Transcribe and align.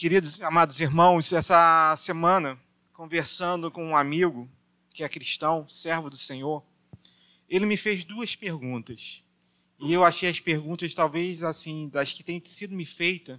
Queridos, 0.00 0.40
amados 0.40 0.80
irmãos, 0.80 1.30
essa 1.30 1.94
semana, 1.98 2.58
conversando 2.94 3.70
com 3.70 3.84
um 3.84 3.94
amigo 3.94 4.48
que 4.88 5.04
é 5.04 5.08
cristão, 5.10 5.68
servo 5.68 6.08
do 6.08 6.16
Senhor, 6.16 6.64
ele 7.46 7.66
me 7.66 7.76
fez 7.76 8.02
duas 8.02 8.34
perguntas. 8.34 9.22
E 9.78 9.92
eu 9.92 10.02
achei 10.02 10.30
as 10.30 10.40
perguntas, 10.40 10.94
talvez 10.94 11.44
assim, 11.44 11.90
das 11.90 12.14
que 12.14 12.24
têm 12.24 12.40
sido 12.42 12.74
me 12.74 12.86
feitas, 12.86 13.38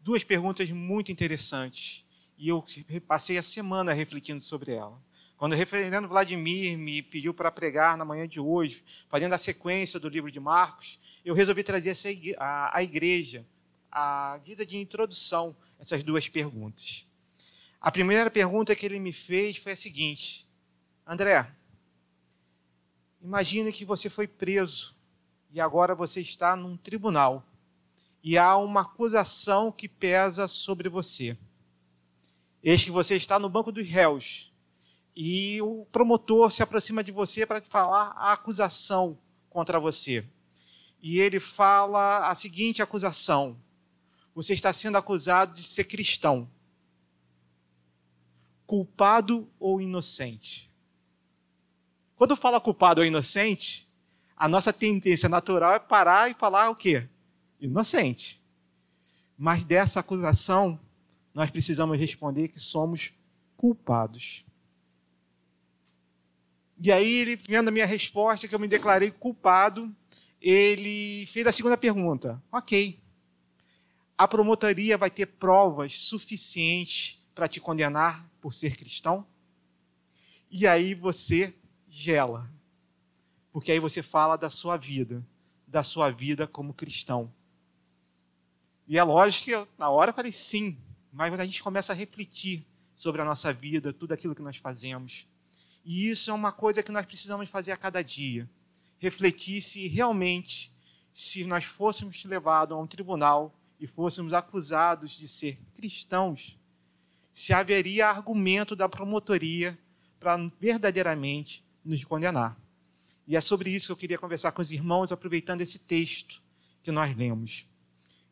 duas 0.00 0.22
perguntas 0.22 0.70
muito 0.70 1.10
interessantes. 1.10 2.04
E 2.38 2.50
eu 2.50 2.64
passei 3.08 3.36
a 3.36 3.42
semana 3.42 3.92
refletindo 3.92 4.40
sobre 4.40 4.74
ela. 4.74 5.02
Quando 5.36 5.54
o 5.54 5.56
referendo 5.56 6.06
Vladimir 6.06 6.78
me 6.78 7.02
pediu 7.02 7.34
para 7.34 7.50
pregar 7.50 7.96
na 7.96 8.04
manhã 8.04 8.28
de 8.28 8.38
hoje, 8.38 8.84
fazendo 9.08 9.32
a 9.32 9.38
sequência 9.38 9.98
do 9.98 10.08
livro 10.08 10.30
de 10.30 10.38
Marcos, 10.38 11.00
eu 11.24 11.34
resolvi 11.34 11.64
trazer 11.64 11.90
essa, 11.90 12.10
a, 12.38 12.78
a 12.78 12.80
igreja, 12.80 13.44
a 13.90 14.38
guisa 14.44 14.64
de 14.64 14.76
introdução 14.76 15.56
essas 15.78 16.02
duas 16.02 16.28
perguntas. 16.28 17.10
A 17.80 17.90
primeira 17.90 18.30
pergunta 18.30 18.74
que 18.74 18.86
ele 18.86 18.98
me 18.98 19.12
fez 19.12 19.56
foi 19.56 19.72
a 19.72 19.76
seguinte: 19.76 20.46
André, 21.06 21.50
imagine 23.22 23.72
que 23.72 23.84
você 23.84 24.08
foi 24.08 24.26
preso 24.26 24.94
e 25.50 25.60
agora 25.60 25.94
você 25.94 26.20
está 26.20 26.56
num 26.56 26.76
tribunal 26.76 27.46
e 28.22 28.38
há 28.38 28.56
uma 28.56 28.80
acusação 28.80 29.70
que 29.70 29.86
pesa 29.86 30.48
sobre 30.48 30.88
você. 30.88 31.36
Eis 32.62 32.82
que 32.82 32.90
você 32.90 33.16
está 33.16 33.38
no 33.38 33.50
banco 33.50 33.70
dos 33.70 33.86
réus 33.86 34.50
e 35.14 35.60
o 35.60 35.86
promotor 35.92 36.50
se 36.50 36.62
aproxima 36.62 37.04
de 37.04 37.12
você 37.12 37.44
para 37.44 37.60
falar 37.60 38.14
a 38.16 38.32
acusação 38.32 39.18
contra 39.50 39.78
você. 39.78 40.26
E 41.02 41.20
ele 41.20 41.38
fala 41.38 42.26
a 42.28 42.34
seguinte 42.34 42.82
acusação: 42.82 43.56
você 44.34 44.52
está 44.52 44.72
sendo 44.72 44.98
acusado 44.98 45.54
de 45.54 45.62
ser 45.62 45.84
cristão. 45.84 46.48
Culpado 48.66 49.48
ou 49.60 49.80
inocente? 49.80 50.70
Quando 52.16 52.36
fala 52.36 52.60
culpado 52.60 53.00
ou 53.00 53.06
inocente, 53.06 53.86
a 54.36 54.48
nossa 54.48 54.72
tendência 54.72 55.28
natural 55.28 55.74
é 55.74 55.78
parar 55.78 56.30
e 56.30 56.34
falar 56.34 56.70
o 56.70 56.74
quê? 56.74 57.08
Inocente. 57.60 58.42
Mas 59.38 59.64
dessa 59.64 60.00
acusação, 60.00 60.80
nós 61.32 61.50
precisamos 61.50 61.98
responder 61.98 62.48
que 62.48 62.60
somos 62.60 63.12
culpados. 63.56 64.44
E 66.80 66.90
aí, 66.90 67.12
ele, 67.12 67.36
vendo 67.36 67.68
a 67.68 67.70
minha 67.70 67.86
resposta, 67.86 68.48
que 68.48 68.54
eu 68.54 68.58
me 68.58 68.68
declarei 68.68 69.10
culpado, 69.10 69.94
ele 70.40 71.24
fez 71.26 71.46
a 71.46 71.52
segunda 71.52 71.76
pergunta. 71.76 72.42
Ok, 72.52 73.00
a 74.16 74.28
promotoria 74.28 74.96
vai 74.96 75.10
ter 75.10 75.26
provas 75.26 75.98
suficientes 75.98 77.28
para 77.34 77.48
te 77.48 77.60
condenar 77.60 78.28
por 78.40 78.54
ser 78.54 78.76
cristão? 78.76 79.26
E 80.50 80.66
aí 80.66 80.94
você 80.94 81.54
gela. 81.88 82.50
Porque 83.52 83.72
aí 83.72 83.78
você 83.78 84.02
fala 84.02 84.36
da 84.36 84.50
sua 84.50 84.76
vida, 84.76 85.26
da 85.66 85.82
sua 85.82 86.10
vida 86.10 86.46
como 86.46 86.72
cristão. 86.72 87.32
E 88.86 88.98
é 88.98 89.02
lógico 89.02 89.44
que 89.46 89.50
eu, 89.50 89.68
na 89.78 89.88
hora 89.88 90.10
eu 90.10 90.14
falei 90.14 90.32
sim, 90.32 90.78
mas 91.12 91.30
quando 91.30 91.40
a 91.40 91.46
gente 91.46 91.62
começa 91.62 91.92
a 91.92 91.96
refletir 91.96 92.64
sobre 92.94 93.20
a 93.20 93.24
nossa 93.24 93.52
vida, 93.52 93.92
tudo 93.92 94.12
aquilo 94.12 94.34
que 94.34 94.42
nós 94.42 94.58
fazemos. 94.58 95.26
E 95.84 96.08
isso 96.08 96.30
é 96.30 96.34
uma 96.34 96.52
coisa 96.52 96.82
que 96.82 96.92
nós 96.92 97.06
precisamos 97.06 97.48
fazer 97.48 97.72
a 97.72 97.76
cada 97.76 98.02
dia. 98.02 98.48
Refletir 98.98 99.60
se 99.60 99.88
realmente, 99.88 100.70
se 101.12 101.44
nós 101.44 101.64
fôssemos 101.64 102.24
levados 102.24 102.76
a 102.76 102.80
um 102.80 102.86
tribunal 102.86 103.54
e 103.78 103.86
fôssemos 103.86 104.32
acusados 104.32 105.12
de 105.12 105.28
ser 105.28 105.58
cristãos, 105.74 106.58
se 107.30 107.52
haveria 107.52 108.08
argumento 108.08 108.76
da 108.76 108.88
promotoria 108.88 109.78
para 110.20 110.36
verdadeiramente 110.60 111.64
nos 111.84 112.04
condenar. 112.04 112.58
E 113.26 113.36
é 113.36 113.40
sobre 113.40 113.70
isso 113.70 113.86
que 113.86 113.92
eu 113.92 113.96
queria 113.96 114.18
conversar 114.18 114.52
com 114.52 114.62
os 114.62 114.70
irmãos, 114.70 115.10
aproveitando 115.10 115.60
esse 115.60 115.80
texto 115.80 116.42
que 116.82 116.92
nós 116.92 117.16
lemos. 117.16 117.66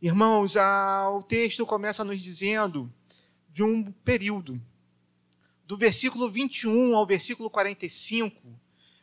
Irmãos, 0.01 0.57
a, 0.57 1.11
o 1.11 1.23
texto 1.23 1.65
começa 1.65 2.05
nos 2.05 2.21
dizendo 2.21 2.93
de 3.51 3.63
um 3.63 3.85
período, 3.85 4.61
do 5.67 5.77
versículo 5.77 6.29
21 6.29 6.97
ao 6.97 7.07
versículo 7.07 7.49
45, 7.49 8.41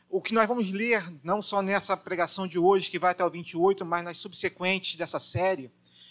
o 0.08 0.20
que 0.20 0.34
nós 0.34 0.46
vamos 0.46 0.70
ler, 0.70 1.04
não 1.22 1.40
só 1.40 1.62
nessa 1.62 1.96
pregação 1.96 2.46
de 2.46 2.58
hoje, 2.58 2.90
que 2.90 2.98
vai 2.98 3.12
até 3.12 3.24
o 3.24 3.30
28, 3.30 3.84
mas 3.84 4.04
nas 4.04 4.18
subsequentes 4.18 4.96
dessa 4.96 5.18
série, 5.18 5.70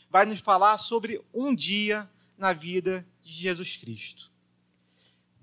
vai 0.09 0.25
nos 0.25 0.39
falar 0.39 0.77
sobre 0.77 1.21
um 1.33 1.53
dia 1.53 2.09
na 2.37 2.51
vida 2.51 3.05
de 3.21 3.31
Jesus 3.31 3.75
Cristo. 3.75 4.31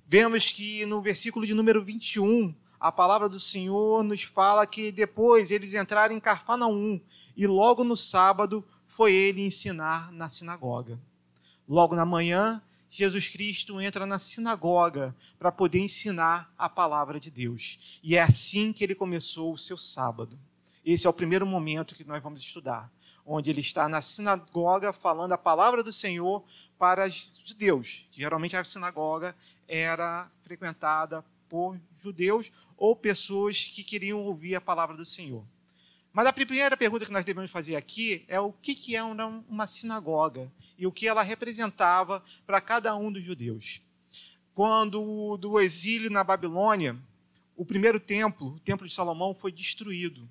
Vemos 0.09 0.51
que 0.51 0.85
no 0.87 1.01
versículo 1.01 1.47
de 1.47 1.55
número 1.55 1.85
21, 1.85 2.55
a 2.79 2.91
palavra 2.91 3.29
do 3.29 3.41
Senhor 3.41 4.03
nos 4.03 4.23
fala 4.23 4.67
que 4.67 4.91
depois 4.91 5.51
eles 5.51 5.75
entraram 5.75 6.15
em 6.15 6.21
Carfanaum 6.21 7.01
e 7.37 7.47
logo 7.47 7.85
no 7.85 7.97
sábado 7.97 8.65
foi 8.87 9.13
ele 9.13 9.45
ensinar 9.45 10.13
na 10.13 10.29
sinagoga. 10.29 10.99
Logo 11.69 11.95
na 11.95 12.05
manhã, 12.05 12.63
Jesus 12.89 13.29
Cristo 13.29 13.81
entra 13.81 14.07
na 14.07 14.19
sinagoga 14.19 15.15
para 15.39 15.51
poder 15.51 15.81
ensinar 15.81 16.53
a 16.57 16.69
palavra 16.69 17.19
de 17.19 17.31
Deus. 17.31 18.01
E 18.03 18.17
é 18.17 18.23
assim 18.23 18.73
que 18.73 18.85
ele 18.85 18.95
começou 18.95 19.53
o 19.53 19.59
seu 19.59 19.77
sábado. 19.77 20.39
Esse 20.85 21.07
é 21.07 21.11
o 21.11 21.13
primeiro 21.13 21.45
momento 21.45 21.95
que 21.97 22.05
nós 22.05 22.23
vamos 22.23 22.41
estudar 22.41 22.93
onde 23.27 23.51
ele 23.51 23.61
está 23.61 23.89
na 23.89 24.01
sinagoga 24.01 24.93
falando 24.93 25.33
a 25.33 25.39
palavra 25.39 25.83
do 25.83 25.93
Senhor 25.93 26.45
para 26.79 27.07
os 27.07 27.33
judeus. 27.45 28.07
Geralmente 28.13 28.57
a 28.57 28.63
sinagoga 28.63 29.35
era 29.67 30.31
frequentada 30.43 31.25
por 31.49 31.79
judeus 31.97 32.53
ou 32.77 32.95
pessoas 32.95 33.67
que 33.67 33.83
queriam 33.83 34.21
ouvir 34.21 34.55
a 34.55 34.61
palavra 34.61 34.97
do 34.97 35.05
Senhor. 35.05 35.45
Mas 36.13 36.27
a 36.27 36.33
primeira 36.33 36.77
pergunta 36.77 37.05
que 37.05 37.13
nós 37.13 37.25
devemos 37.25 37.51
fazer 37.51 37.77
aqui 37.77 38.25
é 38.29 38.41
o 38.41 38.53
que 38.53 38.95
é 38.97 39.03
uma 39.03 39.67
sinagoga 39.67 40.51
e 40.79 40.87
o 40.87 40.93
que 40.93 41.09
ela 41.09 41.23
representava 41.23 42.23
para 42.47 42.61
cada 42.61 42.95
um 42.97 43.13
dos 43.13 43.23
judeus. 43.23 43.83
Quando 44.55 45.37
do 45.37 45.61
exílio 45.61 46.11
na 46.11 46.25
Babilônia, 46.25 46.97
o 47.55 47.67
primeiro 47.67 48.01
templo, 48.01 48.55
o 48.55 48.61
templo 48.61 48.87
de 48.87 48.95
Salomão, 48.95 49.35
foi 49.35 49.53
destruído 49.53 50.27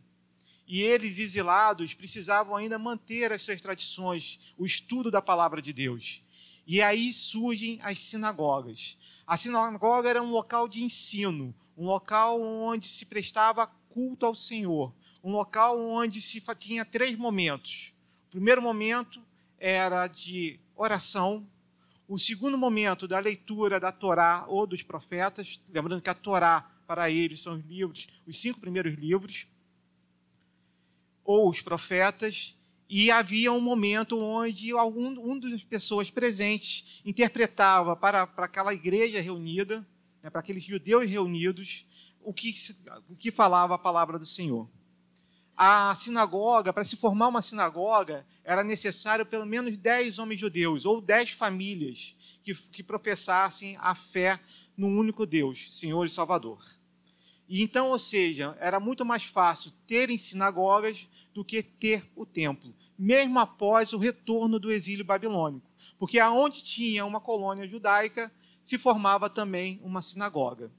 e 0.67 0.81
eles, 0.81 1.19
exilados, 1.19 1.93
precisavam 1.93 2.55
ainda 2.55 2.79
manter 2.79 3.31
as 3.31 3.43
suas 3.43 3.61
tradições, 3.61 4.39
o 4.57 4.65
estudo 4.65 5.11
da 5.11 5.21
palavra 5.21 5.61
de 5.61 5.71
Deus. 5.71 6.23
E 6.65 6.81
aí 6.81 7.13
surgem 7.13 7.79
as 7.83 7.99
sinagogas. 7.99 8.97
A 9.27 9.37
sinagoga 9.37 10.09
era 10.09 10.21
um 10.21 10.31
local 10.31 10.67
de 10.67 10.83
ensino, 10.83 11.53
um 11.77 11.85
local 11.85 12.41
onde 12.41 12.87
se 12.87 13.05
prestava 13.05 13.67
culto 13.89 14.25
ao 14.25 14.35
Senhor, 14.35 14.93
um 15.23 15.31
local 15.31 15.79
onde 15.79 16.21
se 16.21 16.41
tinha 16.57 16.83
três 16.83 17.17
momentos. 17.17 17.93
O 18.27 18.31
primeiro 18.31 18.61
momento 18.61 19.21
era 19.59 20.07
de 20.07 20.59
oração, 20.75 21.47
o 22.07 22.19
segundo 22.19 22.57
momento 22.57 23.07
da 23.07 23.19
leitura 23.19 23.79
da 23.79 23.91
Torá 23.91 24.45
ou 24.47 24.67
dos 24.67 24.83
profetas, 24.83 25.59
lembrando 25.69 26.01
que 26.01 26.09
a 26.09 26.13
Torá 26.13 26.69
para 26.85 27.09
eles 27.09 27.41
são 27.41 27.55
os 27.55 27.65
livros, 27.65 28.07
os 28.27 28.39
cinco 28.39 28.59
primeiros 28.59 28.93
livros 28.95 29.47
ou 31.25 31.49
os 31.49 31.59
profetas, 31.59 32.55
e 32.87 33.09
havia 33.09 33.51
um 33.51 33.59
momento 33.59 34.19
onde 34.19 34.71
algum 34.71 35.09
um 35.19 35.39
das 35.39 35.63
pessoas 35.63 36.11
presentes 36.11 37.01
interpretava 37.03 37.95
para, 37.95 38.27
para 38.27 38.45
aquela 38.45 38.73
igreja 38.73 39.19
reunida, 39.19 39.85
né, 40.21 40.29
para 40.29 40.39
aqueles 40.39 40.63
judeus 40.63 41.09
reunidos, 41.09 41.85
o 42.23 42.31
que, 42.31 42.53
o 43.09 43.15
que 43.15 43.31
falava 43.31 43.75
a 43.75 43.79
palavra 43.79 44.19
do 44.19 44.25
Senhor. 44.25 44.69
A 45.57 45.95
sinagoga, 45.95 46.71
para 46.71 46.83
se 46.83 46.95
formar 46.95 47.29
uma 47.29 47.41
sinagoga, 47.41 48.25
era 48.43 48.63
necessário 48.63 49.25
pelo 49.25 49.45
menos 49.45 49.75
dez 49.77 50.19
homens 50.19 50.39
judeus, 50.39 50.85
ou 50.85 51.01
dez 51.01 51.31
famílias 51.31 52.39
que, 52.43 52.53
que 52.53 52.83
professassem 52.83 53.77
a 53.79 53.95
fé 53.95 54.39
no 54.77 54.87
único 54.87 55.25
Deus, 55.25 55.73
Senhor 55.73 56.05
e 56.05 56.09
Salvador. 56.09 56.63
E 57.47 57.61
então, 57.61 57.89
ou 57.89 57.99
seja, 57.99 58.55
era 58.59 58.79
muito 58.79 59.05
mais 59.05 59.23
fácil 59.23 59.71
terem 59.87 60.17
sinagogas 60.17 61.07
do 61.35 61.43
que 61.43 61.61
ter 61.61 62.09
o 62.15 62.25
templo, 62.25 62.73
mesmo 62.97 63.37
após 63.39 63.91
o 63.91 63.97
retorno 63.97 64.57
do 64.57 64.71
exílio 64.71 65.03
babilônico, 65.03 65.69
porque 65.99 66.17
aonde 66.17 66.63
tinha 66.63 67.05
uma 67.05 67.19
colônia 67.19 67.67
judaica 67.67 68.31
se 68.63 68.77
formava 68.77 69.29
também 69.29 69.77
uma 69.83 70.01
sinagoga. 70.01 70.71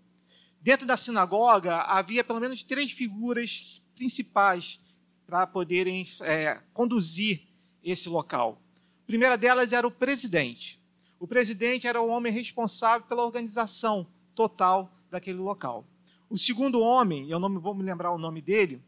Dentro 0.63 0.87
da 0.87 0.97
sinagoga 0.97 1.83
havia 1.83 2.25
pelo 2.25 2.41
menos 2.41 2.63
três 2.63 2.91
figuras 2.91 3.83
principais 3.95 4.81
para 5.27 5.47
poderem 5.47 6.09
é, 6.23 6.63
conduzir 6.73 7.43
esse 7.85 8.09
local. 8.09 8.59
A 9.03 9.07
primeira 9.07 9.37
delas 9.37 9.75
era 9.75 9.87
o 9.87 9.91
presidente. 9.91 10.81
O 11.21 11.27
presidente 11.27 11.87
era 11.87 12.01
o 12.01 12.09
homem 12.09 12.33
responsável 12.33 13.07
pela 13.07 13.25
organização 13.25 14.07
total 14.35 14.91
daquele 15.11 15.39
local. 15.39 15.85
O 16.31 16.39
segundo 16.39 16.81
homem, 16.81 17.31
eu 17.31 17.39
não 17.39 17.61
vou 17.61 17.75
me 17.75 17.85
lembrar 17.85 18.11
o 18.11 18.19
nome 18.19 18.41
dele, 18.41 18.83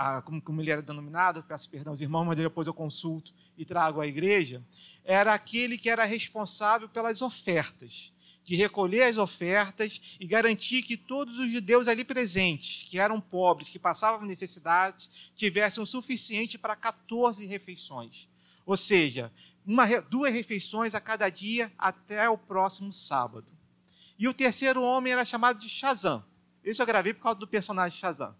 a, 0.00 0.22
como, 0.22 0.40
como, 0.40 0.62
ele 0.62 0.70
era 0.70 0.80
denominado, 0.80 1.42
peço 1.42 1.68
perdão 1.68 1.92
aos 1.92 2.00
irmãos, 2.00 2.24
mas 2.24 2.34
depois 2.34 2.66
eu 2.66 2.72
consulto 2.72 3.34
e 3.58 3.66
trago 3.66 4.00
à 4.00 4.06
igreja, 4.06 4.64
era 5.04 5.34
aquele 5.34 5.76
que 5.76 5.90
era 5.90 6.06
responsável 6.06 6.88
pelas 6.88 7.20
ofertas, 7.20 8.10
de 8.42 8.56
recolher 8.56 9.02
as 9.02 9.18
ofertas 9.18 10.16
e 10.18 10.26
garantir 10.26 10.82
que 10.82 10.96
todos 10.96 11.38
os 11.38 11.50
judeus 11.50 11.86
ali 11.86 12.02
presentes, 12.02 12.88
que 12.88 12.98
eram 12.98 13.20
pobres, 13.20 13.68
que 13.68 13.78
passavam 13.78 14.26
necessidade, 14.26 15.32
tivessem 15.36 15.82
o 15.82 15.86
suficiente 15.86 16.56
para 16.56 16.74
14 16.74 17.44
refeições. 17.44 18.26
Ou 18.64 18.78
seja, 18.78 19.30
uma, 19.66 19.86
duas 20.00 20.32
refeições 20.32 20.94
a 20.94 21.00
cada 21.00 21.28
dia 21.28 21.70
até 21.78 22.26
o 22.26 22.38
próximo 22.38 22.90
sábado. 22.90 23.46
E 24.18 24.26
o 24.26 24.32
terceiro 24.32 24.82
homem 24.82 25.12
era 25.12 25.26
chamado 25.26 25.60
de 25.60 25.68
Shazam. 25.68 26.24
Isso 26.64 26.80
eu 26.80 26.86
gravei 26.86 27.12
por 27.12 27.22
causa 27.22 27.38
do 27.38 27.46
personagem 27.46 27.98
Shazam. 27.98 28.34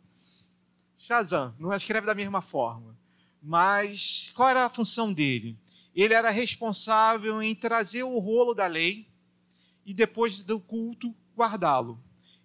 Shazam, 1.03 1.55
não 1.59 1.73
escreve 1.73 2.07
da 2.07 2.15
mesma 2.15 2.43
forma. 2.43 2.95
Mas 3.43 4.31
qual 4.35 4.51
era 4.51 4.67
a 4.67 4.69
função 4.69 5.11
dele? 5.11 5.59
Ele 5.95 6.13
era 6.13 6.29
responsável 6.29 7.43
em 7.43 7.55
trazer 7.55 8.03
o 8.03 8.19
rolo 8.19 8.53
da 8.53 8.67
lei 8.67 9.09
e 9.87 9.95
depois 9.95 10.43
do 10.43 10.61
culto 10.61 11.17
guardá-lo. 11.35 11.99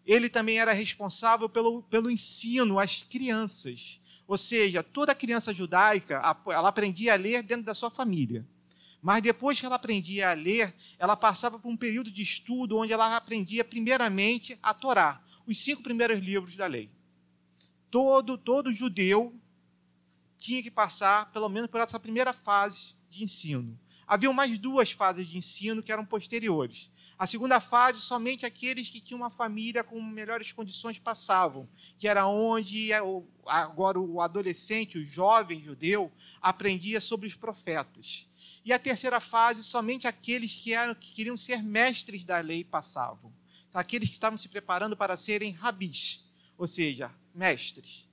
Ele 0.06 0.30
também 0.30 0.57
era 0.57 0.72
responsável 0.72 1.50
pelo, 1.50 1.84
pelo 1.84 2.10
ensino 2.10 2.80
às 2.80 3.04
crianças. 3.04 4.00
Ou 4.25 4.38
seja, 4.38 4.81
toda 4.81 5.13
criança 5.13 5.54
judaica, 5.54 6.22
ela 6.48 6.69
aprendia 6.69 7.12
a 7.12 7.18
ler 7.18 7.44
dentro 7.44 7.66
da 7.66 7.74
sua 7.74 7.92
família. 7.92 8.48
Mas 9.02 9.22
depois 9.22 9.60
que 9.60 9.66
ela 9.66 9.75
aprendia 9.75 10.30
a 10.30 10.34
ler, 10.34 10.74
ela 10.98 11.18
passava 11.18 11.60
por 11.60 11.68
um 11.68 11.75
período 11.75 12.10
de 12.10 12.22
estudo 12.22 12.78
onde 12.78 12.94
ela 12.94 13.18
aprendia 13.18 13.66
primeiramente 13.66 14.57
a 14.63 14.74
Torá, 14.74 15.22
os 15.46 15.62
cinco 15.62 15.84
primeiros 15.84 16.22
livros 16.22 16.56
da 16.56 16.68
lei. 16.68 16.90
Todo, 17.89 18.37
todo 18.37 18.73
judeu 18.73 19.33
tinha 20.37 20.61
que 20.61 20.71
passar, 20.71 21.31
pelo 21.31 21.49
menos, 21.49 21.69
por 21.69 21.81
essa 21.81 21.99
primeira 21.99 22.33
fase 22.33 22.95
de 23.09 23.23
ensino. 23.23 23.79
Havia 24.07 24.31
mais 24.31 24.59
duas 24.59 24.91
fases 24.91 25.27
de 25.27 25.37
ensino 25.37 25.81
que 25.81 25.91
eram 25.91 26.05
posteriores. 26.05 26.91
A 27.17 27.25
segunda 27.25 27.59
fase, 27.59 28.01
somente 28.01 28.45
aqueles 28.45 28.89
que 28.89 28.99
tinham 28.99 29.21
uma 29.21 29.29
família 29.29 29.83
com 29.83 30.01
melhores 30.01 30.51
condições 30.51 30.99
passavam, 30.99 31.67
que 31.97 32.07
era 32.07 32.27
onde 32.27 32.91
agora 33.45 33.99
o 33.99 34.21
adolescente, 34.21 34.97
o 34.97 35.05
jovem 35.05 35.63
judeu, 35.63 36.11
aprendia 36.41 36.99
sobre 36.99 37.27
os 37.27 37.33
profetas. 37.33 38.29
E 38.65 38.73
a 38.73 38.79
terceira 38.79 39.19
fase, 39.19 39.63
somente 39.63 40.07
aqueles 40.07 40.53
que, 40.53 40.73
eram, 40.73 40.93
que 40.93 41.13
queriam 41.13 41.37
ser 41.37 41.63
mestres 41.63 42.23
da 42.23 42.39
lei 42.39 42.63
passavam. 42.63 43.33
Aqueles 43.73 44.09
que 44.09 44.13
estavam 44.13 44.37
se 44.37 44.49
preparando 44.49 44.95
para 44.95 45.17
serem 45.17 45.51
rabis, 45.51 46.29
ou 46.57 46.67
seja, 46.67 47.11
mestres. 47.35 48.09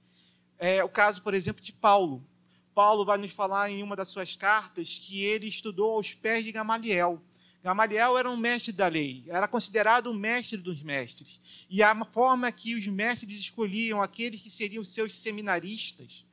É 0.59 0.83
o 0.83 0.89
caso, 0.89 1.23
por 1.23 1.35
exemplo, 1.35 1.63
de 1.63 1.73
Paulo. 1.73 2.27
Paulo 2.75 3.05
vai 3.05 3.19
nos 3.19 3.33
falar 3.33 3.71
em 3.71 3.83
uma 3.83 3.95
das 3.95 4.09
suas 4.09 4.35
cartas 4.35 4.99
que 4.99 5.23
ele 5.25 5.47
estudou 5.47 5.93
aos 5.93 6.15
pés 6.15 6.45
de 6.45 6.53
Gamaliel. 6.53 7.23
Gamaliel 7.63 8.19
era 8.19 8.29
um 8.29 8.37
mestre 8.37 8.73
da 8.73 8.89
lei, 8.89 9.25
era 9.29 9.47
considerado 9.47 10.09
o 10.09 10.15
mestre 10.15 10.59
dos 10.59 10.83
mestres. 10.83 11.67
E 11.71 11.83
a 11.83 12.05
forma 12.07 12.51
que 12.51 12.75
os 12.75 12.87
mestres 12.89 13.39
escolhiam 13.39 14.03
aqueles 14.03 14.41
que 14.41 14.51
seriam 14.51 14.83
seus 14.83 15.15
seminaristas 15.15 16.27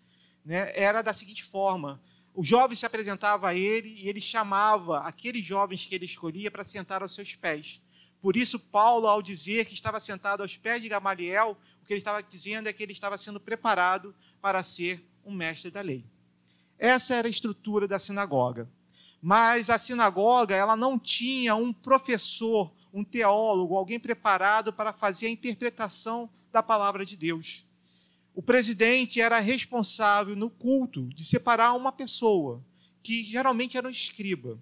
né, 0.43 0.71
era 0.73 1.03
da 1.03 1.13
seguinte 1.13 1.43
forma: 1.43 2.01
o 2.33 2.43
jovem 2.43 2.75
se 2.75 2.85
apresentava 2.85 3.49
a 3.49 3.53
ele 3.53 3.89
e 4.01 4.09
ele 4.09 4.21
chamava 4.21 4.99
aqueles 5.01 5.45
jovens 5.45 5.85
que 5.85 5.93
ele 5.93 6.05
escolhia 6.05 6.49
para 6.49 6.63
sentar 6.63 7.03
aos 7.03 7.13
seus 7.13 7.35
pés. 7.35 7.81
Por 8.21 8.35
isso, 8.35 8.59
Paulo, 8.59 9.07
ao 9.07 9.21
dizer 9.21 9.65
que 9.65 9.73
estava 9.73 9.99
sentado 9.99 10.41
aos 10.41 10.55
pés 10.57 10.81
de 10.81 10.89
Gamaliel, 10.89 11.57
o 11.81 11.85
que 11.85 11.93
ele 11.93 11.99
estava 11.99 12.21
dizendo 12.21 12.67
é 12.67 12.73
que 12.73 12.83
ele 12.83 12.91
estava 12.91 13.17
sendo 13.17 13.39
preparado 13.39 14.13
para 14.41 14.61
ser 14.63 15.03
um 15.25 15.33
mestre 15.33 15.71
da 15.71 15.81
lei. 15.81 16.05
Essa 16.77 17.15
era 17.15 17.27
a 17.27 17.31
estrutura 17.31 17.87
da 17.87 17.99
sinagoga. 17.99 18.69
Mas 19.21 19.69
a 19.69 19.77
sinagoga, 19.77 20.55
ela 20.55 20.75
não 20.75 20.97
tinha 20.97 21.55
um 21.55 21.73
professor, 21.73 22.71
um 22.93 23.03
teólogo, 23.03 23.75
alguém 23.75 23.99
preparado 23.99 24.71
para 24.71 24.93
fazer 24.93 25.27
a 25.27 25.31
interpretação 25.31 26.29
da 26.51 26.63
palavra 26.63 27.05
de 27.05 27.17
Deus 27.17 27.65
o 28.39 28.41
presidente 28.41 29.19
era 29.19 29.37
responsável 29.39 30.33
no 30.33 30.49
culto 30.49 31.09
de 31.09 31.25
separar 31.25 31.73
uma 31.73 31.91
pessoa, 31.91 32.63
que 33.03 33.21
geralmente 33.25 33.75
era 33.75 33.85
um 33.85 33.91
escriba, 33.91 34.57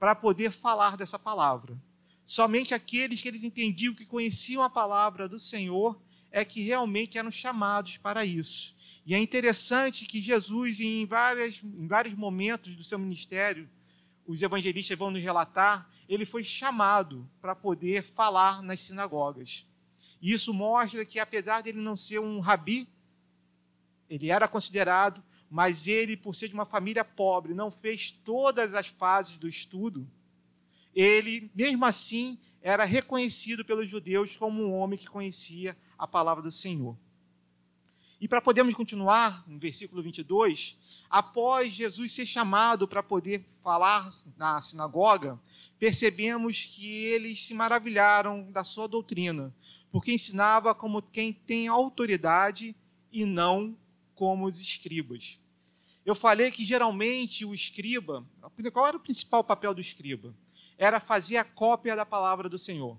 para 0.00 0.16
poder 0.16 0.50
falar 0.50 0.96
dessa 0.96 1.16
palavra. 1.16 1.80
Somente 2.24 2.72
aqueles 2.72 3.20
que 3.20 3.28
eles 3.28 3.44
entendiam 3.44 3.94
que 3.94 4.06
conheciam 4.06 4.62
a 4.62 4.70
palavra 4.70 5.28
do 5.28 5.38
Senhor 5.38 6.00
é 6.30 6.44
que 6.44 6.62
realmente 6.62 7.18
eram 7.18 7.30
chamados 7.30 7.98
para 7.98 8.24
isso. 8.24 8.74
E 9.06 9.14
é 9.14 9.18
interessante 9.18 10.06
que 10.06 10.20
Jesus, 10.20 10.80
em, 10.80 11.04
várias, 11.04 11.62
em 11.62 11.86
vários 11.86 12.14
momentos 12.14 12.74
do 12.74 12.82
seu 12.82 12.98
ministério, 12.98 13.68
os 14.26 14.42
evangelistas 14.42 14.98
vão 14.98 15.10
nos 15.10 15.22
relatar, 15.22 15.90
ele 16.08 16.24
foi 16.24 16.42
chamado 16.42 17.28
para 17.40 17.54
poder 17.54 18.02
falar 18.02 18.62
nas 18.62 18.80
sinagogas. 18.80 19.66
E 20.20 20.32
isso 20.32 20.52
mostra 20.54 21.04
que, 21.04 21.18
apesar 21.18 21.62
de 21.62 21.68
ele 21.68 21.80
não 21.80 21.96
ser 21.96 22.18
um 22.18 22.40
rabi, 22.40 22.88
ele 24.08 24.30
era 24.30 24.48
considerado, 24.48 25.22
mas 25.50 25.86
ele, 25.86 26.16
por 26.16 26.34
ser 26.34 26.48
de 26.48 26.54
uma 26.54 26.64
família 26.64 27.04
pobre, 27.04 27.54
não 27.54 27.70
fez 27.70 28.10
todas 28.10 28.74
as 28.74 28.86
fases 28.86 29.36
do 29.36 29.48
estudo. 29.48 30.10
Ele, 30.94 31.50
mesmo 31.54 31.84
assim, 31.84 32.38
era 32.62 32.84
reconhecido 32.84 33.64
pelos 33.64 33.88
judeus 33.88 34.36
como 34.36 34.62
um 34.62 34.72
homem 34.74 34.98
que 34.98 35.06
conhecia 35.06 35.76
a 35.98 36.06
palavra 36.06 36.42
do 36.42 36.50
Senhor. 36.50 36.96
E 38.20 38.28
para 38.28 38.40
podermos 38.40 38.74
continuar, 38.74 39.46
no 39.46 39.58
versículo 39.58 40.02
22, 40.02 41.02
após 41.10 41.72
Jesus 41.74 42.12
ser 42.12 42.24
chamado 42.24 42.88
para 42.88 43.02
poder 43.02 43.44
falar 43.62 44.08
na 44.36 44.62
sinagoga, 44.62 45.38
percebemos 45.78 46.64
que 46.64 46.86
eles 46.86 47.42
se 47.42 47.52
maravilharam 47.52 48.50
da 48.50 48.64
sua 48.64 48.86
doutrina, 48.86 49.54
porque 49.90 50.12
ensinava 50.12 50.74
como 50.74 51.02
quem 51.02 51.32
tem 51.32 51.68
autoridade 51.68 52.74
e 53.12 53.26
não 53.26 53.76
como 54.14 54.46
os 54.46 54.58
escribas. 54.60 55.38
Eu 56.06 56.14
falei 56.14 56.50
que 56.50 56.64
geralmente 56.64 57.44
o 57.44 57.54
escriba, 57.54 58.24
qual 58.72 58.86
era 58.86 58.96
o 58.96 59.00
principal 59.00 59.44
papel 59.44 59.74
do 59.74 59.80
escriba? 59.80 60.34
Era 60.76 61.00
fazer 61.00 61.36
a 61.36 61.44
cópia 61.44 61.94
da 61.94 62.04
palavra 62.04 62.48
do 62.48 62.58
Senhor. 62.58 62.98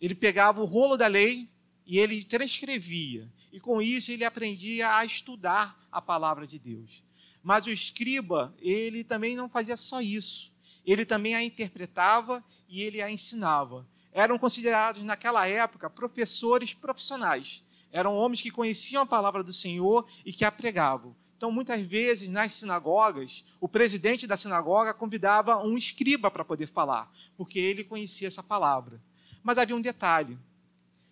Ele 0.00 0.14
pegava 0.14 0.60
o 0.60 0.64
rolo 0.64 0.96
da 0.96 1.06
lei 1.06 1.48
e 1.86 1.98
ele 1.98 2.24
transcrevia. 2.24 3.30
E 3.52 3.60
com 3.60 3.80
isso 3.80 4.10
ele 4.10 4.24
aprendia 4.24 4.96
a 4.96 5.04
estudar 5.04 5.78
a 5.90 6.00
palavra 6.00 6.46
de 6.46 6.58
Deus. 6.58 7.04
Mas 7.42 7.66
o 7.66 7.70
escriba, 7.70 8.54
ele 8.58 9.04
também 9.04 9.36
não 9.36 9.48
fazia 9.48 9.76
só 9.76 10.00
isso. 10.00 10.52
Ele 10.84 11.04
também 11.04 11.34
a 11.34 11.42
interpretava 11.42 12.44
e 12.68 12.82
ele 12.82 13.00
a 13.00 13.10
ensinava. 13.10 13.86
Eram 14.12 14.38
considerados 14.38 15.02
naquela 15.02 15.46
época 15.46 15.88
professores 15.88 16.74
profissionais 16.74 17.62
eram 17.92 18.16
homens 18.16 18.40
que 18.40 18.50
conheciam 18.50 19.02
a 19.02 19.06
palavra 19.06 19.44
do 19.44 19.52
Senhor 19.52 20.08
e 20.24 20.32
que 20.32 20.44
a 20.44 20.50
pregavam. 20.50 21.14
Então, 21.42 21.50
muitas 21.50 21.80
vezes, 21.80 22.28
nas 22.28 22.52
sinagogas, 22.52 23.44
o 23.60 23.68
presidente 23.68 24.28
da 24.28 24.36
sinagoga 24.36 24.94
convidava 24.94 25.60
um 25.60 25.76
escriba 25.76 26.30
para 26.30 26.44
poder 26.44 26.68
falar, 26.68 27.10
porque 27.36 27.58
ele 27.58 27.82
conhecia 27.82 28.28
essa 28.28 28.44
palavra. 28.44 29.02
Mas 29.42 29.58
havia 29.58 29.74
um 29.74 29.80
detalhe. 29.80 30.38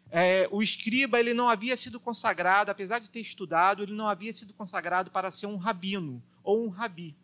É, 0.08 0.48
o 0.52 0.62
escriba 0.62 1.18
ele 1.18 1.34
não 1.34 1.48
havia 1.48 1.76
sido 1.76 1.98
consagrado, 1.98 2.70
apesar 2.70 3.00
de 3.00 3.10
ter 3.10 3.18
estudado, 3.18 3.82
ele 3.82 3.92
não 3.92 4.06
havia 4.06 4.32
sido 4.32 4.54
consagrado 4.54 5.10
para 5.10 5.32
ser 5.32 5.46
um 5.48 5.56
rabino 5.56 6.22
ou 6.44 6.64
um 6.64 6.68
rabi. 6.68 7.16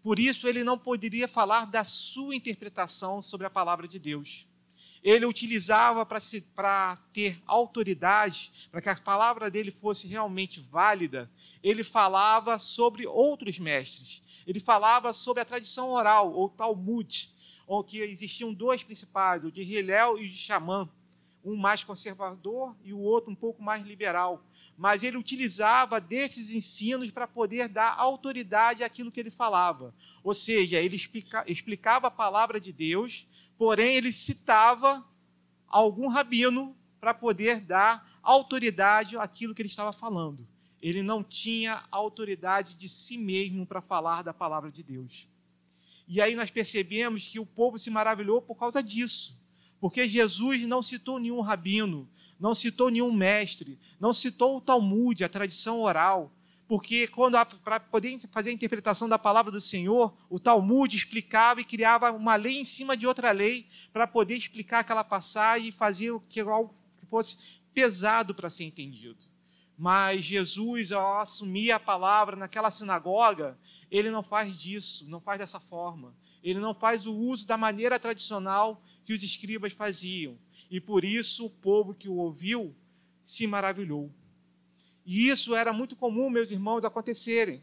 Por 0.00 0.20
isso, 0.20 0.46
ele 0.46 0.62
não 0.62 0.78
poderia 0.78 1.26
falar 1.26 1.64
da 1.64 1.82
sua 1.82 2.36
interpretação 2.36 3.20
sobre 3.20 3.48
a 3.48 3.50
palavra 3.50 3.88
de 3.88 3.98
Deus 3.98 4.46
ele 5.04 5.26
utilizava 5.26 6.06
para 6.06 6.96
ter 7.12 7.38
autoridade, 7.46 8.68
para 8.72 8.80
que 8.80 8.88
a 8.88 8.96
palavra 8.96 9.50
dele 9.50 9.70
fosse 9.70 10.08
realmente 10.08 10.60
válida, 10.60 11.30
ele 11.62 11.84
falava 11.84 12.58
sobre 12.58 13.06
outros 13.06 13.58
mestres. 13.58 14.22
Ele 14.46 14.58
falava 14.58 15.12
sobre 15.12 15.42
a 15.42 15.44
tradição 15.44 15.90
oral, 15.90 16.32
ou 16.32 16.48
Talmud, 16.48 17.28
onde 17.68 17.98
existiam 17.98 18.52
dois 18.54 18.82
principais, 18.82 19.44
o 19.44 19.52
de 19.52 19.60
Hillel 19.60 20.18
e 20.18 20.24
o 20.24 20.28
de 20.28 20.36
Xamã, 20.38 20.88
um 21.44 21.54
mais 21.54 21.84
conservador 21.84 22.74
e 22.82 22.94
o 22.94 22.98
outro 22.98 23.30
um 23.30 23.34
pouco 23.34 23.62
mais 23.62 23.84
liberal. 23.84 24.42
Mas 24.76 25.02
ele 25.02 25.18
utilizava 25.18 26.00
desses 26.00 26.50
ensinos 26.50 27.10
para 27.10 27.28
poder 27.28 27.68
dar 27.68 27.94
autoridade 27.98 28.82
àquilo 28.82 29.12
que 29.12 29.20
ele 29.20 29.30
falava. 29.30 29.94
Ou 30.22 30.34
seja, 30.34 30.80
ele 30.80 30.96
explica, 30.96 31.44
explicava 31.46 32.06
a 32.06 32.10
palavra 32.10 32.58
de 32.58 32.72
Deus 32.72 33.26
porém 33.58 33.94
ele 33.94 34.12
citava 34.12 35.04
algum 35.66 36.08
rabino 36.08 36.76
para 37.00 37.12
poder 37.12 37.60
dar 37.60 38.18
autoridade 38.22 39.16
àquilo 39.16 39.54
que 39.54 39.62
ele 39.62 39.68
estava 39.68 39.92
falando. 39.92 40.46
Ele 40.80 41.02
não 41.02 41.22
tinha 41.22 41.82
autoridade 41.90 42.74
de 42.74 42.88
si 42.88 43.16
mesmo 43.16 43.66
para 43.66 43.80
falar 43.80 44.22
da 44.22 44.34
palavra 44.34 44.70
de 44.70 44.82
Deus. 44.82 45.28
E 46.06 46.20
aí 46.20 46.34
nós 46.34 46.50
percebemos 46.50 47.26
que 47.26 47.40
o 47.40 47.46
povo 47.46 47.78
se 47.78 47.90
maravilhou 47.90 48.42
por 48.42 48.56
causa 48.56 48.82
disso. 48.82 49.42
Porque 49.80 50.08
Jesus 50.08 50.62
não 50.62 50.82
citou 50.82 51.18
nenhum 51.18 51.40
rabino, 51.40 52.08
não 52.38 52.54
citou 52.54 52.90
nenhum 52.90 53.12
mestre, 53.12 53.78
não 54.00 54.14
citou 54.14 54.56
o 54.56 54.60
Talmud, 54.60 55.22
a 55.22 55.28
tradição 55.28 55.80
oral, 55.80 56.32
porque 56.66 57.06
quando 57.08 57.36
para 57.62 57.78
poder 57.78 58.18
fazer 58.30 58.50
a 58.50 58.52
interpretação 58.52 59.08
da 59.08 59.18
palavra 59.18 59.52
do 59.52 59.60
Senhor, 59.60 60.14
o 60.30 60.40
Talmud 60.40 60.96
explicava 60.96 61.60
e 61.60 61.64
criava 61.64 62.10
uma 62.12 62.36
lei 62.36 62.58
em 62.58 62.64
cima 62.64 62.96
de 62.96 63.06
outra 63.06 63.30
lei 63.32 63.66
para 63.92 64.06
poder 64.06 64.34
explicar 64.34 64.80
aquela 64.80 65.04
passagem 65.04 65.68
e 65.68 65.72
fazer 65.72 66.18
que 66.28 66.40
algo 66.40 66.74
que 66.98 67.06
fosse 67.06 67.60
pesado 67.74 68.34
para 68.34 68.48
ser 68.48 68.64
entendido. 68.64 69.18
Mas 69.76 70.24
Jesus, 70.24 70.92
ao 70.92 71.20
assumir 71.20 71.72
a 71.72 71.80
palavra 71.80 72.36
naquela 72.36 72.70
sinagoga, 72.70 73.58
ele 73.90 74.10
não 74.10 74.22
faz 74.22 74.56
disso, 74.56 75.10
não 75.10 75.20
faz 75.20 75.38
dessa 75.38 75.58
forma. 75.58 76.14
Ele 76.42 76.60
não 76.60 76.72
faz 76.72 77.06
o 77.06 77.14
uso 77.14 77.46
da 77.46 77.56
maneira 77.56 77.98
tradicional 77.98 78.80
que 79.04 79.12
os 79.12 79.22
escribas 79.22 79.72
faziam. 79.72 80.38
E 80.70 80.80
por 80.80 81.04
isso 81.04 81.46
o 81.46 81.50
povo 81.50 81.94
que 81.94 82.08
o 82.08 82.16
ouviu 82.16 82.74
se 83.20 83.46
maravilhou. 83.46 84.12
E 85.04 85.28
isso 85.28 85.54
era 85.54 85.72
muito 85.72 85.94
comum, 85.94 86.30
meus 86.30 86.50
irmãos, 86.50 86.84
acontecerem. 86.84 87.62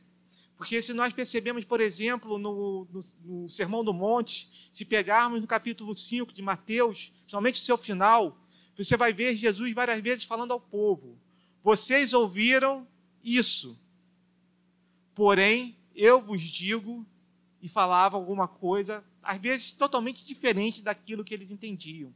Porque 0.56 0.80
se 0.80 0.94
nós 0.94 1.12
percebemos, 1.12 1.66
por 1.66 1.82
exemplo, 1.82 2.38
no, 2.38 2.88
no, 2.92 3.02
no, 3.26 3.50
Sermão 3.50 3.84
do 3.84 3.92
Monte, 3.92 4.70
se 4.72 4.86
pegarmos 4.86 5.42
no 5.42 5.48
capítulo 5.48 5.96
5 5.96 6.32
de 6.34 6.42
Mateus, 6.44 7.12
principalmente 7.22 7.56
o 7.56 7.64
seu 7.64 7.78
final, 7.78 8.38
você 8.78 8.96
vai 8.96 9.12
ver 9.12 9.36
Jesus 9.36 9.74
várias 9.74 10.00
vezes 10.02 10.24
falando 10.24 10.52
ao 10.52 10.60
povo: 10.60 11.18
Vocês 11.64 12.14
ouviram 12.14 12.88
isso, 13.24 13.84
porém 15.16 15.76
eu 15.96 16.22
vos 16.22 16.42
digo, 16.42 17.06
e 17.60 17.68
falava 17.68 18.16
alguma 18.16 18.48
coisa, 18.48 19.04
às 19.22 19.42
vezes 19.42 19.72
totalmente 19.72 20.26
diferente 20.26 20.82
daquilo 20.82 21.24
que 21.24 21.34
eles 21.34 21.50
entendiam, 21.50 22.14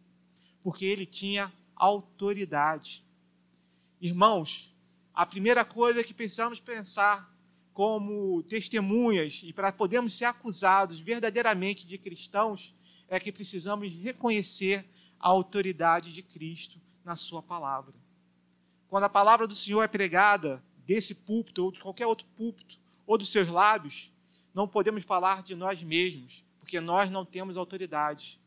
porque 0.64 0.86
ele 0.86 1.06
tinha 1.06 1.52
autoridade. 1.76 3.04
Irmãos, 4.00 4.75
a 5.16 5.26
primeira 5.26 5.64
coisa 5.64 6.04
que 6.04 6.14
precisamos 6.14 6.60
pensar 6.60 7.34
como 7.74 8.44
testemunhas 8.44 9.42
e 9.44 9.54
para 9.54 9.72
podermos 9.72 10.14
ser 10.14 10.26
acusados 10.26 11.00
verdadeiramente 11.00 11.88
de 11.88 11.98
cristãos 11.98 12.76
é 13.08 13.20
que 13.20 13.32
precisamos 13.32 13.92
reconhecer 13.94 14.86
a 15.18 15.30
autoridade 15.30 16.12
de 16.12 16.22
Cristo 16.22 16.82
na 17.04 17.16
sua 17.16 17.42
palavra. 17.42 17.94
Quando 18.90 19.06
a 19.06 19.10
palavra 19.10 19.48
do 19.48 19.56
Senhor 19.56 19.82
é 19.84 19.88
pregada 19.88 20.62
desse 20.86 21.16
púlpito 21.24 21.64
ou 21.64 21.72
de 21.72 21.80
qualquer 21.80 22.06
outro 22.06 22.28
púlpito 22.36 22.78
ou 23.08 23.18
dos 23.18 23.32
seus 23.32 23.50
lábios, 23.50 24.12
não 24.54 24.68
podemos 24.68 25.04
falar 25.04 25.44
de 25.44 25.56
nós 25.56 25.82
mesmos, 25.82 26.44
porque 26.60 26.80
nós 26.80 27.10
não 27.10 27.26
temos 27.26 27.58
autoridade. 27.58 28.40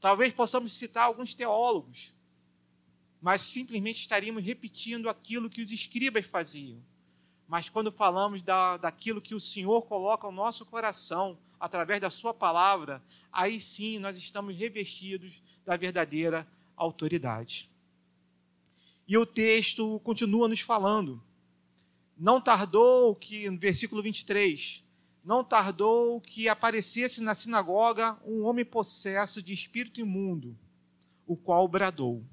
Talvez 0.00 0.32
possamos 0.32 0.72
citar 0.72 1.04
alguns 1.04 1.34
teólogos 1.34 2.15
mas 3.20 3.40
simplesmente 3.40 4.00
estaríamos 4.00 4.44
repetindo 4.44 5.08
aquilo 5.08 5.50
que 5.50 5.62
os 5.62 5.72
escribas 5.72 6.26
faziam. 6.26 6.80
Mas 7.48 7.68
quando 7.68 7.92
falamos 7.92 8.42
da, 8.42 8.76
daquilo 8.76 9.20
que 9.20 9.34
o 9.34 9.40
Senhor 9.40 9.82
coloca 9.82 10.26
no 10.26 10.32
nosso 10.32 10.64
coração, 10.64 11.38
através 11.58 12.00
da 12.00 12.10
Sua 12.10 12.34
palavra, 12.34 13.02
aí 13.32 13.60
sim 13.60 13.98
nós 13.98 14.16
estamos 14.16 14.56
revestidos 14.56 15.42
da 15.64 15.76
verdadeira 15.76 16.46
autoridade. 16.76 17.70
E 19.08 19.16
o 19.16 19.24
texto 19.24 20.00
continua 20.00 20.48
nos 20.48 20.60
falando. 20.60 21.22
Não 22.18 22.40
tardou 22.40 23.14
que, 23.14 23.48
no 23.48 23.58
versículo 23.58 24.02
23, 24.02 24.84
não 25.24 25.44
tardou 25.44 26.20
que 26.20 26.48
aparecesse 26.48 27.22
na 27.22 27.34
sinagoga 27.34 28.18
um 28.24 28.44
homem 28.44 28.64
possesso 28.64 29.42
de 29.42 29.52
espírito 29.52 30.00
imundo, 30.00 30.56
o 31.26 31.36
qual 31.36 31.68
bradou 31.68 32.24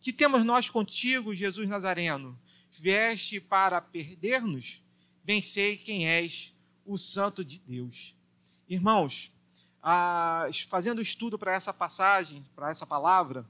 que 0.00 0.12
temos 0.12 0.44
nós 0.44 0.68
contigo, 0.68 1.34
Jesus 1.34 1.68
Nazareno? 1.68 2.38
Vieste 2.78 3.40
para 3.40 3.80
perder-nos? 3.80 4.82
Bem 5.24 5.42
sei 5.42 5.76
quem 5.76 6.06
és, 6.06 6.54
o 6.84 6.96
Santo 6.98 7.44
de 7.44 7.58
Deus. 7.58 8.14
Irmãos, 8.68 9.32
fazendo 10.68 11.00
estudo 11.00 11.38
para 11.38 11.52
essa 11.52 11.72
passagem, 11.72 12.44
para 12.54 12.70
essa 12.70 12.86
palavra, 12.86 13.48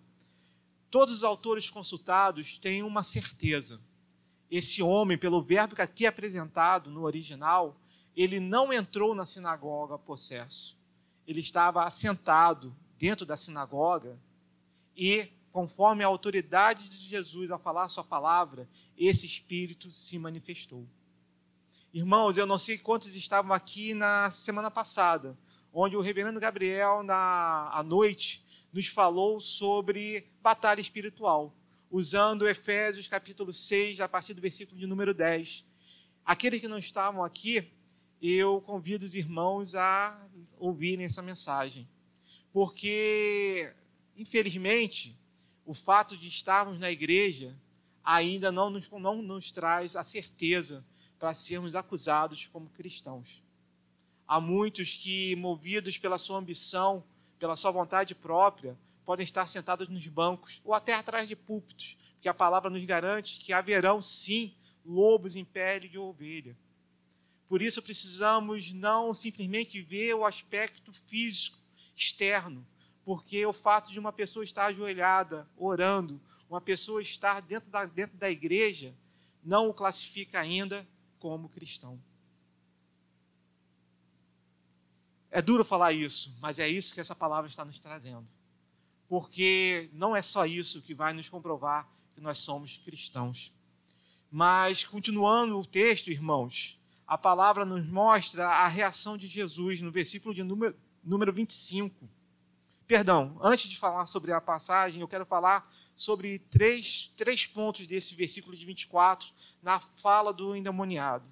todos 0.90 1.16
os 1.16 1.24
autores 1.24 1.68
consultados 1.68 2.58
têm 2.58 2.82
uma 2.82 3.02
certeza. 3.02 3.80
Esse 4.50 4.82
homem, 4.82 5.18
pelo 5.18 5.42
verbo 5.42 5.74
que 5.74 5.82
aqui 5.82 6.04
é 6.04 6.08
apresentado 6.08 6.90
no 6.90 7.02
original, 7.02 7.80
ele 8.16 8.40
não 8.40 8.72
entrou 8.72 9.14
na 9.14 9.26
sinagoga 9.26 9.98
possesso. 9.98 10.80
Ele 11.26 11.40
estava 11.40 11.84
assentado 11.84 12.74
dentro 12.96 13.26
da 13.26 13.36
sinagoga 13.36 14.18
e 14.96 15.28
conforme 15.56 16.04
a 16.04 16.06
autoridade 16.06 16.86
de 16.86 16.98
Jesus 16.98 17.50
a 17.50 17.56
falar 17.56 17.88
sua 17.88 18.04
palavra, 18.04 18.68
esse 18.94 19.24
Espírito 19.24 19.90
se 19.90 20.18
manifestou. 20.18 20.86
Irmãos, 21.94 22.36
eu 22.36 22.44
não 22.44 22.58
sei 22.58 22.76
quantos 22.76 23.14
estavam 23.14 23.54
aqui 23.54 23.94
na 23.94 24.30
semana 24.30 24.70
passada, 24.70 25.34
onde 25.72 25.96
o 25.96 26.02
reverendo 26.02 26.38
Gabriel, 26.38 27.02
na 27.02 27.70
à 27.72 27.82
noite, 27.82 28.44
nos 28.70 28.86
falou 28.88 29.40
sobre 29.40 30.26
batalha 30.42 30.78
espiritual, 30.82 31.56
usando 31.90 32.46
Efésios 32.46 33.08
capítulo 33.08 33.50
6, 33.50 34.02
a 34.02 34.08
partir 34.10 34.34
do 34.34 34.42
versículo 34.42 34.78
de 34.78 34.86
número 34.86 35.14
10. 35.14 35.64
Aqueles 36.22 36.60
que 36.60 36.68
não 36.68 36.76
estavam 36.76 37.24
aqui, 37.24 37.72
eu 38.20 38.60
convido 38.60 39.06
os 39.06 39.14
irmãos 39.14 39.74
a 39.74 40.22
ouvirem 40.58 41.06
essa 41.06 41.22
mensagem. 41.22 41.88
Porque, 42.52 43.72
infelizmente, 44.18 45.18
o 45.66 45.74
fato 45.74 46.16
de 46.16 46.28
estarmos 46.28 46.78
na 46.78 46.90
igreja 46.90 47.54
ainda 48.04 48.52
não 48.52 48.70
nos, 48.70 48.88
não 48.88 49.20
nos 49.20 49.50
traz 49.50 49.96
a 49.96 50.04
certeza 50.04 50.86
para 51.18 51.34
sermos 51.34 51.74
acusados 51.74 52.46
como 52.46 52.70
cristãos. 52.70 53.42
Há 54.28 54.40
muitos 54.40 54.94
que, 54.94 55.34
movidos 55.36 55.98
pela 55.98 56.18
sua 56.18 56.38
ambição, 56.38 57.04
pela 57.38 57.56
sua 57.56 57.72
vontade 57.72 58.14
própria, 58.14 58.78
podem 59.04 59.24
estar 59.24 59.46
sentados 59.48 59.88
nos 59.88 60.06
bancos 60.06 60.60
ou 60.64 60.72
até 60.72 60.94
atrás 60.94 61.28
de 61.28 61.34
púlpitos, 61.34 61.96
porque 62.14 62.28
a 62.28 62.34
palavra 62.34 62.70
nos 62.70 62.84
garante 62.84 63.40
que 63.40 63.52
haverão 63.52 64.00
sim 64.00 64.54
lobos 64.84 65.34
em 65.34 65.44
pele 65.44 65.88
de 65.88 65.98
ovelha. 65.98 66.56
Por 67.48 67.60
isso 67.60 67.82
precisamos 67.82 68.72
não 68.72 69.14
simplesmente 69.14 69.80
ver 69.80 70.14
o 70.14 70.24
aspecto 70.24 70.92
físico 70.92 71.58
externo, 71.94 72.66
porque 73.06 73.46
o 73.46 73.52
fato 73.52 73.92
de 73.92 74.00
uma 74.00 74.12
pessoa 74.12 74.42
estar 74.42 74.66
ajoelhada, 74.66 75.48
orando, 75.56 76.20
uma 76.50 76.60
pessoa 76.60 77.00
estar 77.00 77.40
dentro 77.40 77.70
da, 77.70 77.86
dentro 77.86 78.16
da 78.16 78.28
igreja, 78.28 78.92
não 79.44 79.68
o 79.68 79.72
classifica 79.72 80.40
ainda 80.40 80.84
como 81.20 81.48
cristão. 81.48 82.02
É 85.30 85.40
duro 85.40 85.64
falar 85.64 85.92
isso, 85.92 86.36
mas 86.40 86.58
é 86.58 86.66
isso 86.66 86.92
que 86.92 87.00
essa 87.00 87.14
palavra 87.14 87.48
está 87.48 87.64
nos 87.64 87.78
trazendo. 87.78 88.26
Porque 89.06 89.88
não 89.92 90.16
é 90.16 90.20
só 90.20 90.44
isso 90.44 90.82
que 90.82 90.92
vai 90.92 91.12
nos 91.12 91.28
comprovar 91.28 91.88
que 92.12 92.20
nós 92.20 92.40
somos 92.40 92.76
cristãos. 92.76 93.52
Mas, 94.28 94.82
continuando 94.82 95.56
o 95.56 95.64
texto, 95.64 96.10
irmãos, 96.10 96.82
a 97.06 97.16
palavra 97.16 97.64
nos 97.64 97.86
mostra 97.86 98.48
a 98.48 98.66
reação 98.66 99.16
de 99.16 99.28
Jesus 99.28 99.80
no 99.80 99.92
versículo 99.92 100.34
de 100.34 100.42
número, 100.42 100.76
número 101.04 101.32
25. 101.32 102.15
Perdão, 102.86 103.36
antes 103.42 103.68
de 103.68 103.76
falar 103.76 104.06
sobre 104.06 104.30
a 104.30 104.40
passagem, 104.40 105.00
eu 105.00 105.08
quero 105.08 105.26
falar 105.26 105.68
sobre 105.94 106.38
três, 106.38 107.12
três 107.16 107.44
pontos 107.44 107.84
desse 107.86 108.14
versículo 108.14 108.56
de 108.56 108.64
24 108.64 109.28
na 109.60 109.80
fala 109.80 110.32
do 110.32 110.54
endemoniado. 110.54 111.26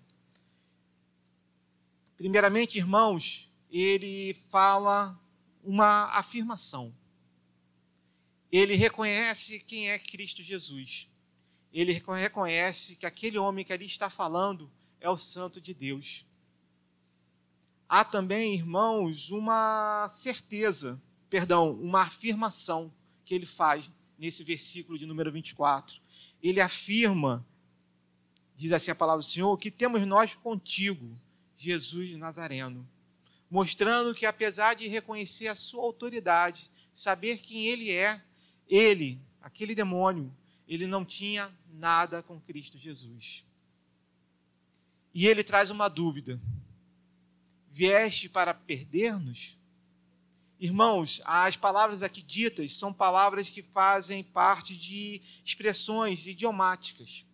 Primeiramente, 2.16 2.76
irmãos, 2.76 3.48
ele 3.70 4.34
fala 4.34 5.16
uma 5.62 6.06
afirmação. 6.16 6.92
Ele 8.50 8.74
reconhece 8.74 9.60
quem 9.60 9.90
é 9.90 9.98
Cristo 9.98 10.42
Jesus. 10.42 11.08
Ele 11.72 11.92
reconhece 11.92 12.96
que 12.96 13.06
aquele 13.06 13.38
homem 13.38 13.64
que 13.64 13.72
ali 13.72 13.86
está 13.86 14.10
falando 14.10 14.70
é 15.00 15.08
o 15.08 15.16
Santo 15.16 15.60
de 15.60 15.72
Deus. 15.72 16.26
Há 17.88 18.04
também, 18.04 18.54
irmãos, 18.54 19.30
uma 19.30 20.08
certeza 20.08 21.00
perdão, 21.34 21.72
uma 21.72 22.02
afirmação 22.02 22.94
que 23.24 23.34
ele 23.34 23.44
faz 23.44 23.90
nesse 24.16 24.44
versículo 24.44 24.96
de 24.96 25.04
número 25.04 25.32
24. 25.32 26.00
Ele 26.40 26.60
afirma, 26.60 27.44
diz 28.54 28.70
assim 28.70 28.92
a 28.92 28.94
palavra 28.94 29.20
do 29.20 29.28
Senhor, 29.28 29.58
que 29.58 29.68
temos 29.68 30.06
nós 30.06 30.36
contigo, 30.36 31.20
Jesus 31.56 32.12
Nazareno, 32.12 32.88
mostrando 33.50 34.14
que 34.14 34.24
apesar 34.24 34.74
de 34.74 34.86
reconhecer 34.86 35.48
a 35.48 35.56
sua 35.56 35.82
autoridade, 35.82 36.70
saber 36.92 37.38
quem 37.38 37.66
ele 37.66 37.90
é, 37.90 38.22
ele, 38.68 39.20
aquele 39.42 39.74
demônio, 39.74 40.32
ele 40.68 40.86
não 40.86 41.04
tinha 41.04 41.52
nada 41.68 42.22
com 42.22 42.40
Cristo 42.40 42.78
Jesus. 42.78 43.44
E 45.12 45.26
ele 45.26 45.42
traz 45.42 45.68
uma 45.68 45.88
dúvida: 45.88 46.40
vieste 47.68 48.28
para 48.28 48.54
perder-nos? 48.54 49.63
Irmãos, 50.58 51.20
as 51.24 51.56
palavras 51.56 52.02
aqui 52.02 52.22
ditas 52.22 52.74
são 52.74 52.92
palavras 52.92 53.48
que 53.48 53.62
fazem 53.62 54.22
parte 54.22 54.76
de 54.76 55.20
expressões 55.44 56.26
idiomáticas. 56.26 57.26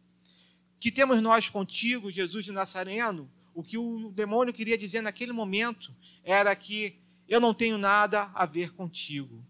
Que 0.79 0.91
temos 0.91 1.21
nós 1.21 1.49
contigo, 1.49 2.11
Jesus 2.11 2.47
de 2.47 2.53
Nazareno? 2.53 3.31
O 3.55 3.63
que 3.63 3.77
o 3.77 4.11
demônio 4.11 4.55
queria 4.55 4.79
dizer 4.79 5.03
naquele 5.03 5.33
momento 5.33 5.95
era 6.25 6.55
que 6.57 6.99
eu 7.29 7.41
não 7.41 7.55
tenho 7.55 7.77
nada 7.79 8.31
a 8.35 8.47
ver 8.47 8.73
contigo. 8.73 9.45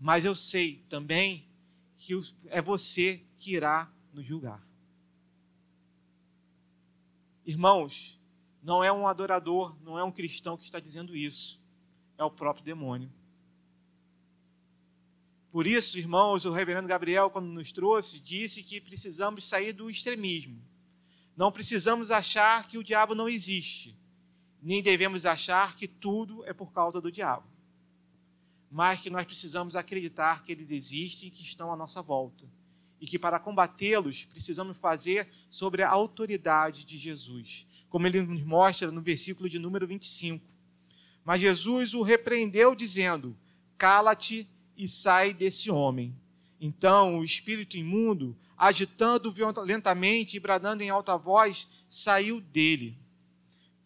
Mas 0.00 0.24
eu 0.24 0.34
sei 0.34 0.84
também 0.88 1.46
que 1.96 2.12
é 2.46 2.60
você 2.60 3.24
que 3.38 3.54
irá 3.54 3.90
nos 4.12 4.26
julgar. 4.26 4.62
Irmãos, 7.46 8.18
não 8.62 8.82
é 8.82 8.92
um 8.92 9.06
adorador, 9.06 9.76
não 9.82 9.98
é 9.98 10.04
um 10.04 10.12
cristão 10.12 10.56
que 10.56 10.64
está 10.64 10.80
dizendo 10.80 11.14
isso, 11.14 11.63
é 12.18 12.24
o 12.24 12.30
próprio 12.30 12.64
demônio. 12.64 13.10
Por 15.54 15.68
isso, 15.68 15.98
irmãos, 15.98 16.44
o 16.44 16.50
reverendo 16.50 16.88
Gabriel, 16.88 17.30
quando 17.30 17.46
nos 17.46 17.70
trouxe, 17.70 18.18
disse 18.18 18.62
que 18.62 18.80
precisamos 18.80 19.44
sair 19.44 19.72
do 19.72 19.88
extremismo. 19.88 20.60
Não 21.36 21.52
precisamos 21.52 22.10
achar 22.10 22.66
que 22.68 22.76
o 22.76 22.82
diabo 22.82 23.14
não 23.14 23.28
existe, 23.28 23.96
nem 24.60 24.82
devemos 24.82 25.26
achar 25.26 25.76
que 25.76 25.86
tudo 25.86 26.44
é 26.44 26.52
por 26.52 26.72
causa 26.72 27.00
do 27.00 27.12
diabo. 27.12 27.46
Mas 28.70 29.00
que 29.00 29.10
nós 29.10 29.24
precisamos 29.24 29.76
acreditar 29.76 30.42
que 30.42 30.50
eles 30.50 30.70
existem 30.70 31.28
e 31.28 31.30
que 31.30 31.42
estão 31.42 31.72
à 31.72 31.76
nossa 31.76 32.02
volta. 32.02 32.50
E 33.00 33.06
que 33.06 33.18
para 33.18 33.38
combatê-los 33.38 34.24
precisamos 34.24 34.76
fazer 34.76 35.28
sobre 35.48 35.82
a 35.82 35.90
autoridade 35.90 36.84
de 36.84 36.98
Jesus, 36.98 37.68
como 37.88 38.06
ele 38.06 38.22
nos 38.22 38.42
mostra 38.42 38.90
no 38.90 39.02
versículo 39.02 39.48
de 39.48 39.58
número 39.58 39.86
25. 39.86 40.53
Mas 41.24 41.40
Jesus 41.40 41.94
o 41.94 42.02
repreendeu, 42.02 42.74
dizendo: 42.74 43.36
Cala-te 43.78 44.46
e 44.76 44.86
sai 44.86 45.32
desse 45.32 45.70
homem. 45.70 46.14
Então 46.60 47.18
o 47.18 47.24
espírito 47.24 47.76
imundo, 47.76 48.36
agitando 48.56 49.32
violentamente 49.32 50.36
e 50.36 50.40
bradando 50.40 50.82
em 50.82 50.90
alta 50.90 51.16
voz, 51.16 51.84
saiu 51.88 52.40
dele. 52.40 52.98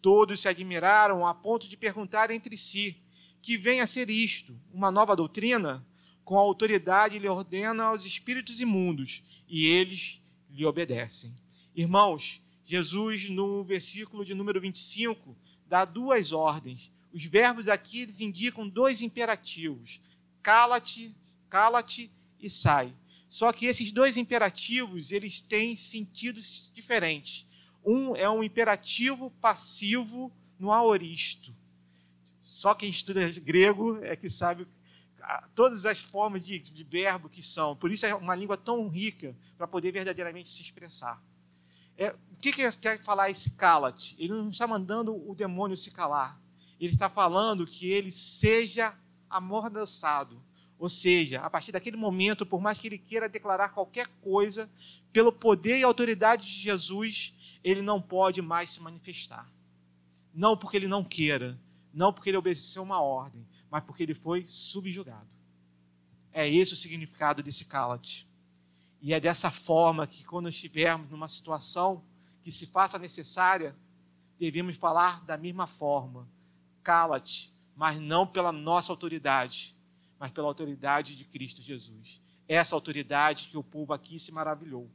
Todos 0.01 0.41
se 0.41 0.47
admiraram 0.47 1.25
a 1.25 1.33
ponto 1.33 1.67
de 1.67 1.75
perguntar 1.75 2.31
entre 2.31 2.55
si: 2.55 3.03
que 3.41 3.57
vem 3.57 3.81
a 3.81 3.87
ser 3.87 4.09
isto? 4.09 4.57
Uma 4.73 4.91
nova 4.91 5.15
doutrina? 5.15 5.85
Com 6.23 6.37
autoridade 6.37 7.15
ele 7.15 7.27
ordena 7.27 7.85
aos 7.85 8.05
espíritos 8.05 8.59
imundos 8.59 9.23
e 9.47 9.65
eles 9.65 10.21
lhe 10.49 10.65
obedecem. 10.65 11.35
Irmãos, 11.75 12.41
Jesus, 12.63 13.29
no 13.29 13.63
versículo 13.63 14.23
de 14.23 14.35
número 14.35 14.61
25, 14.61 15.35
dá 15.65 15.85
duas 15.85 16.31
ordens. 16.31 16.91
Os 17.13 17.23
verbos 17.25 17.67
aqui 17.67 18.01
eles 18.01 18.21
indicam 18.21 18.67
dois 18.67 19.01
imperativos: 19.01 20.01
cala-te, 20.41 21.15
cala-te 21.49 22.11
e 22.39 22.49
sai. 22.49 22.93
Só 23.27 23.51
que 23.53 23.67
esses 23.67 23.91
dois 23.91 24.17
imperativos, 24.17 25.11
eles 25.11 25.39
têm 25.39 25.77
sentidos 25.77 26.71
diferentes. 26.73 27.45
Um 27.85 28.15
é 28.15 28.29
um 28.29 28.43
imperativo 28.43 29.31
passivo 29.39 30.31
no 30.59 30.71
aoristo. 30.71 31.55
Só 32.41 32.73
quem 32.73 32.89
estuda 32.89 33.29
grego 33.39 33.99
é 34.03 34.15
que 34.15 34.29
sabe 34.29 34.67
todas 35.53 35.85
as 35.85 35.99
formas 35.99 36.45
de, 36.45 36.57
de 36.57 36.83
verbo 36.83 37.29
que 37.29 37.43
são. 37.43 37.75
Por 37.75 37.91
isso 37.91 38.05
é 38.05 38.15
uma 38.15 38.35
língua 38.35 38.57
tão 38.57 38.87
rica 38.87 39.35
para 39.57 39.67
poder 39.67 39.91
verdadeiramente 39.91 40.49
se 40.49 40.61
expressar. 40.61 41.21
É, 41.97 42.15
o 42.31 42.37
que, 42.41 42.51
que 42.51 42.71
quer 42.77 42.99
falar 43.03 43.29
esse 43.29 43.51
cala-te? 43.51 44.15
Ele 44.17 44.33
não 44.33 44.49
está 44.49 44.65
mandando 44.65 45.13
o 45.29 45.35
demônio 45.35 45.77
se 45.77 45.91
calar. 45.91 46.39
Ele 46.79 46.93
está 46.93 47.09
falando 47.09 47.67
que 47.67 47.89
ele 47.89 48.11
seja 48.11 48.95
amordaçado. 49.29 50.41
Ou 50.77 50.89
seja, 50.89 51.41
a 51.41 51.49
partir 51.49 51.73
daquele 51.73 51.97
momento, 51.97 52.45
por 52.45 52.61
mais 52.61 52.77
que 52.77 52.87
ele 52.87 52.97
queira 52.97 53.27
declarar 53.27 53.69
qualquer 53.73 54.07
coisa, 54.21 54.71
pelo 55.11 55.31
poder 55.31 55.77
e 55.77 55.83
autoridade 55.83 56.45
de 56.45 56.53
Jesus, 56.53 57.59
ele 57.61 57.81
não 57.81 58.01
pode 58.01 58.41
mais 58.41 58.69
se 58.69 58.81
manifestar. 58.81 59.51
Não 60.33 60.55
porque 60.55 60.77
ele 60.77 60.87
não 60.87 61.03
queira, 61.03 61.59
não 61.93 62.13
porque 62.13 62.29
ele 62.29 62.37
obedeceu 62.37 62.81
uma 62.81 63.01
ordem, 63.01 63.45
mas 63.69 63.83
porque 63.83 64.03
ele 64.03 64.13
foi 64.13 64.45
subjugado. 64.45 65.27
É 66.31 66.47
esse 66.47 66.73
o 66.73 66.77
significado 66.77 67.43
desse 67.43 67.65
cala-te. 67.65 68.29
E 69.01 69.13
é 69.13 69.19
dessa 69.19 69.51
forma 69.51 70.07
que, 70.07 70.23
quando 70.23 70.47
estivermos 70.47 71.09
numa 71.09 71.27
situação 71.27 72.05
que 72.41 72.51
se 72.51 72.67
faça 72.67 72.97
necessária, 72.97 73.75
devemos 74.37 74.77
falar 74.77 75.25
da 75.25 75.37
mesma 75.37 75.67
forma. 75.67 76.27
Cala-te, 76.83 77.51
mas 77.75 77.99
não 77.99 78.25
pela 78.25 78.51
nossa 78.51 78.91
autoridade, 78.91 79.75
mas 80.19 80.31
pela 80.31 80.47
autoridade 80.47 81.15
de 81.15 81.23
Cristo 81.25 81.61
Jesus. 81.61 82.21
Essa 82.47 82.75
autoridade 82.75 83.47
que 83.47 83.57
o 83.57 83.63
povo 83.63 83.93
aqui 83.93 84.19
se 84.19 84.31
maravilhou. 84.31 84.89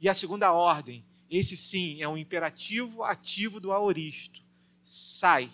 E 0.00 0.08
a 0.08 0.14
segunda 0.14 0.52
ordem, 0.52 1.04
esse 1.30 1.56
sim 1.56 2.02
é 2.02 2.08
um 2.08 2.16
imperativo 2.16 3.04
ativo 3.04 3.60
do 3.60 3.72
aoristo. 3.72 4.40
Sai. 4.82 5.50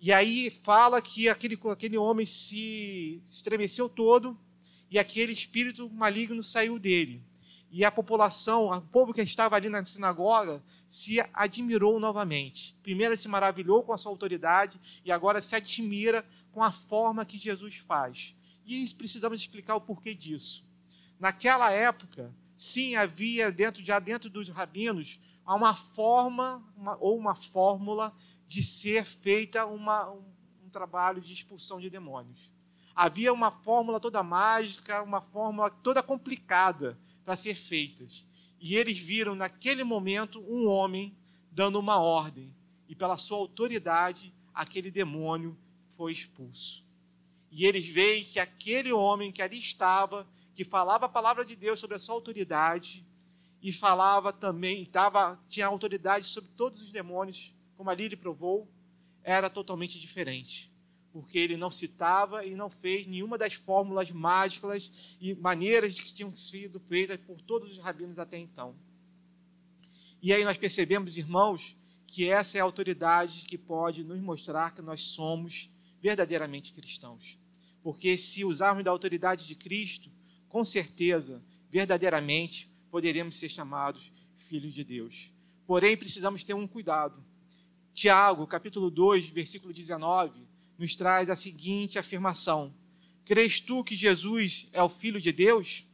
E 0.00 0.12
aí 0.12 0.50
fala 0.50 1.00
que 1.02 1.28
aquele, 1.28 1.58
aquele 1.70 1.96
homem 1.96 2.26
se 2.26 3.20
estremeceu 3.24 3.88
todo 3.88 4.38
e 4.90 4.98
aquele 4.98 5.32
espírito 5.32 5.90
maligno 5.90 6.42
saiu 6.42 6.78
dele. 6.78 7.22
E 7.76 7.84
a 7.84 7.90
população, 7.90 8.70
o 8.70 8.80
povo 8.80 9.12
que 9.12 9.20
estava 9.20 9.56
ali 9.56 9.68
na 9.68 9.84
sinagoga, 9.84 10.62
se 10.86 11.18
admirou 11.32 11.98
novamente. 11.98 12.78
Primeiro 12.84 13.16
se 13.16 13.26
maravilhou 13.26 13.82
com 13.82 13.92
a 13.92 13.98
sua 13.98 14.12
autoridade 14.12 14.80
e 15.04 15.10
agora 15.10 15.40
se 15.40 15.56
admira 15.56 16.24
com 16.52 16.62
a 16.62 16.70
forma 16.70 17.24
que 17.24 17.36
Jesus 17.36 17.78
faz. 17.78 18.36
E 18.64 18.88
precisamos 18.94 19.40
explicar 19.40 19.74
o 19.74 19.80
porquê 19.80 20.14
disso. 20.14 20.70
Naquela 21.18 21.68
época, 21.72 22.32
sim, 22.54 22.94
havia 22.94 23.50
dentro 23.50 23.84
já 23.84 23.98
dentro 23.98 24.30
dos 24.30 24.48
rabinos 24.48 25.18
uma 25.44 25.74
forma 25.74 26.62
uma, 26.76 26.96
ou 27.00 27.18
uma 27.18 27.34
fórmula 27.34 28.14
de 28.46 28.62
ser 28.62 29.04
feita 29.04 29.66
uma, 29.66 30.12
um, 30.12 30.22
um 30.64 30.70
trabalho 30.70 31.20
de 31.20 31.32
expulsão 31.32 31.80
de 31.80 31.90
demônios. 31.90 32.52
Havia 32.94 33.32
uma 33.32 33.50
fórmula 33.50 33.98
toda 33.98 34.22
mágica, 34.22 35.02
uma 35.02 35.20
fórmula 35.20 35.70
toda 35.70 36.04
complicada 36.04 36.96
para 37.24 37.36
ser 37.36 37.54
feitas. 37.54 38.26
E 38.60 38.76
eles 38.76 38.98
viram 38.98 39.34
naquele 39.34 39.84
momento 39.84 40.40
um 40.40 40.66
homem 40.66 41.16
dando 41.50 41.78
uma 41.78 41.98
ordem, 41.98 42.54
e 42.88 42.94
pela 42.94 43.16
sua 43.16 43.38
autoridade, 43.38 44.34
aquele 44.52 44.90
demônio 44.90 45.56
foi 45.88 46.12
expulso. 46.12 46.84
E 47.50 47.64
eles 47.64 47.86
veem 47.88 48.24
que 48.24 48.40
aquele 48.40 48.92
homem 48.92 49.30
que 49.30 49.40
ali 49.40 49.58
estava, 49.58 50.26
que 50.54 50.64
falava 50.64 51.06
a 51.06 51.08
palavra 51.08 51.44
de 51.44 51.54
Deus 51.54 51.78
sobre 51.78 51.96
a 51.96 52.00
sua 52.00 52.14
autoridade, 52.14 53.06
e 53.62 53.72
falava 53.72 54.32
também, 54.32 54.82
estava, 54.82 55.40
tinha 55.48 55.66
autoridade 55.66 56.26
sobre 56.26 56.50
todos 56.50 56.82
os 56.82 56.90
demônios, 56.90 57.54
como 57.76 57.88
ali 57.88 58.04
ele 58.04 58.16
provou, 58.16 58.68
era 59.22 59.48
totalmente 59.48 59.98
diferente 59.98 60.73
porque 61.14 61.38
ele 61.38 61.56
não 61.56 61.70
citava 61.70 62.44
e 62.44 62.56
não 62.56 62.68
fez 62.68 63.06
nenhuma 63.06 63.38
das 63.38 63.54
fórmulas 63.54 64.10
mágicas 64.10 65.16
e 65.20 65.32
maneiras 65.32 65.94
que 65.94 66.12
tinham 66.12 66.34
sido 66.34 66.80
feitas 66.80 67.20
por 67.20 67.40
todos 67.40 67.70
os 67.70 67.78
rabinos 67.78 68.18
até 68.18 68.36
então. 68.36 68.74
E 70.20 70.32
aí 70.32 70.42
nós 70.42 70.58
percebemos, 70.58 71.16
irmãos, 71.16 71.76
que 72.08 72.28
essa 72.28 72.58
é 72.58 72.60
a 72.60 72.64
autoridade 72.64 73.46
que 73.46 73.56
pode 73.56 74.02
nos 74.02 74.20
mostrar 74.20 74.74
que 74.74 74.82
nós 74.82 75.02
somos 75.02 75.70
verdadeiramente 76.02 76.72
cristãos. 76.72 77.38
Porque 77.80 78.16
se 78.16 78.44
usarmos 78.44 78.82
da 78.82 78.90
autoridade 78.90 79.46
de 79.46 79.54
Cristo, 79.54 80.10
com 80.48 80.64
certeza, 80.64 81.44
verdadeiramente, 81.70 82.68
poderemos 82.90 83.36
ser 83.36 83.48
chamados 83.48 84.10
filhos 84.36 84.74
de 84.74 84.82
Deus. 84.82 85.32
Porém, 85.64 85.96
precisamos 85.96 86.42
ter 86.42 86.54
um 86.54 86.66
cuidado. 86.66 87.24
Tiago, 87.92 88.44
capítulo 88.48 88.90
2, 88.90 89.28
versículo 89.28 89.72
19, 89.72 90.43
nos 90.78 90.94
traz 90.94 91.30
a 91.30 91.36
seguinte 91.36 91.98
afirmação: 91.98 92.74
Crês 93.24 93.60
tu 93.60 93.82
que 93.84 93.96
Jesus 93.96 94.68
é 94.72 94.82
o 94.82 94.88
Filho 94.88 95.20
de 95.20 95.32
Deus? 95.32 95.86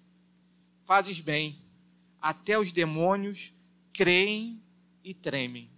Fazes 0.84 1.20
bem, 1.20 1.58
até 2.20 2.58
os 2.58 2.72
demônios 2.72 3.52
creem 3.92 4.60
e 5.04 5.14
tremem. 5.14 5.68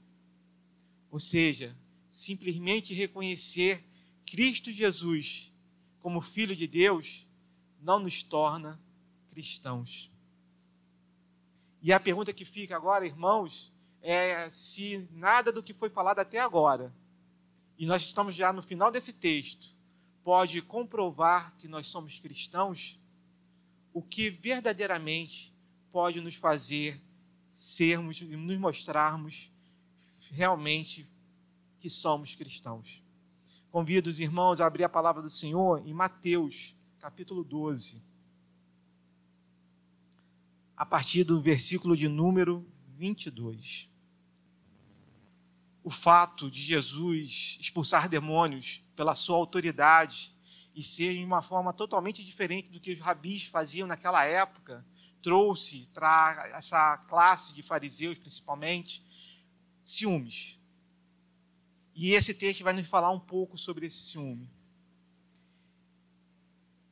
Ou 1.11 1.21
seja, 1.21 1.77
simplesmente 2.09 2.95
reconhecer 2.95 3.85
Cristo 4.27 4.73
Jesus 4.73 5.53
como 6.01 6.21
Filho 6.21 6.57
de 6.57 6.67
Deus 6.67 7.27
não 7.81 7.99
nos 7.99 8.23
torna 8.23 8.81
cristãos. 9.29 10.11
E 11.83 11.93
a 11.93 12.01
pergunta 12.01 12.33
que 12.33 12.45
fica 12.45 12.77
agora, 12.77 13.05
irmãos, 13.05 13.73
é 14.01 14.49
se 14.49 15.09
nada 15.13 15.53
do 15.53 15.63
que 15.63 15.75
foi 15.75 15.91
falado 15.91 16.21
até 16.21 16.39
agora 16.39 16.93
e 17.83 17.87
nós 17.87 18.03
estamos 18.03 18.37
já 18.37 18.53
no 18.53 18.63
final 18.63 18.93
desse 18.93 19.13
texto, 19.13 19.77
pode 20.23 20.63
comprovar 20.63 21.53
que 21.57 21.67
nós 21.67 21.89
somos 21.89 22.17
cristãos, 22.17 22.97
o 23.93 24.01
que 24.01 24.31
verdadeiramente 24.31 25.53
pode 25.91 26.21
nos 26.21 26.37
fazer 26.37 27.03
sermos 27.51 28.23
e 28.23 28.25
nos 28.25 28.57
mostrarmos 28.57 29.51
realmente 30.31 31.11
que 31.77 31.91
somos 31.91 32.37
cristãos. 32.37 33.03
Convido 33.69 34.09
os 34.09 34.21
irmãos 34.21 34.61
a 34.61 34.67
abrir 34.67 34.85
a 34.85 34.89
palavra 34.89 35.21
do 35.21 35.29
Senhor 35.29 35.85
em 35.85 35.93
Mateus, 35.93 36.77
capítulo 37.01 37.43
12. 37.43 38.01
a 40.77 40.87
partir 40.87 41.25
do 41.25 41.41
versículo 41.41 41.97
de 41.97 42.07
número 42.07 42.65
22. 42.97 43.92
O 45.83 45.91
fato 45.91 46.51
de 46.51 46.61
Jesus 46.61 47.59
expulsar 47.61 48.09
demônios 48.09 48.83
pela 48.95 49.15
sua 49.15 49.37
autoridade 49.37 50.33
e 50.75 50.83
ser 50.83 51.15
de 51.15 51.25
uma 51.25 51.43
forma 51.43 51.73
totalmente 51.73 52.25
diferente 52.25 52.71
do 52.71 52.81
que 52.81 52.93
os 52.93 53.01
rabis 53.01 53.45
faziam 53.45 53.87
naquela 53.87 54.25
época, 54.25 54.85
trouxe 55.23 55.89
para 55.93 56.51
essa 56.55 56.99
classe 57.09 57.55
de 57.55 57.63
fariseus, 57.63 58.19
principalmente, 58.19 59.03
ciúmes. 59.85 60.59
E 61.95 62.13
esse 62.13 62.35
texto 62.35 62.65
vai 62.65 62.73
nos 62.73 62.89
falar 62.89 63.11
um 63.11 63.21
pouco 63.21 63.59
sobre 63.59 63.87
esse 63.87 64.03
ciúme. 64.03 64.51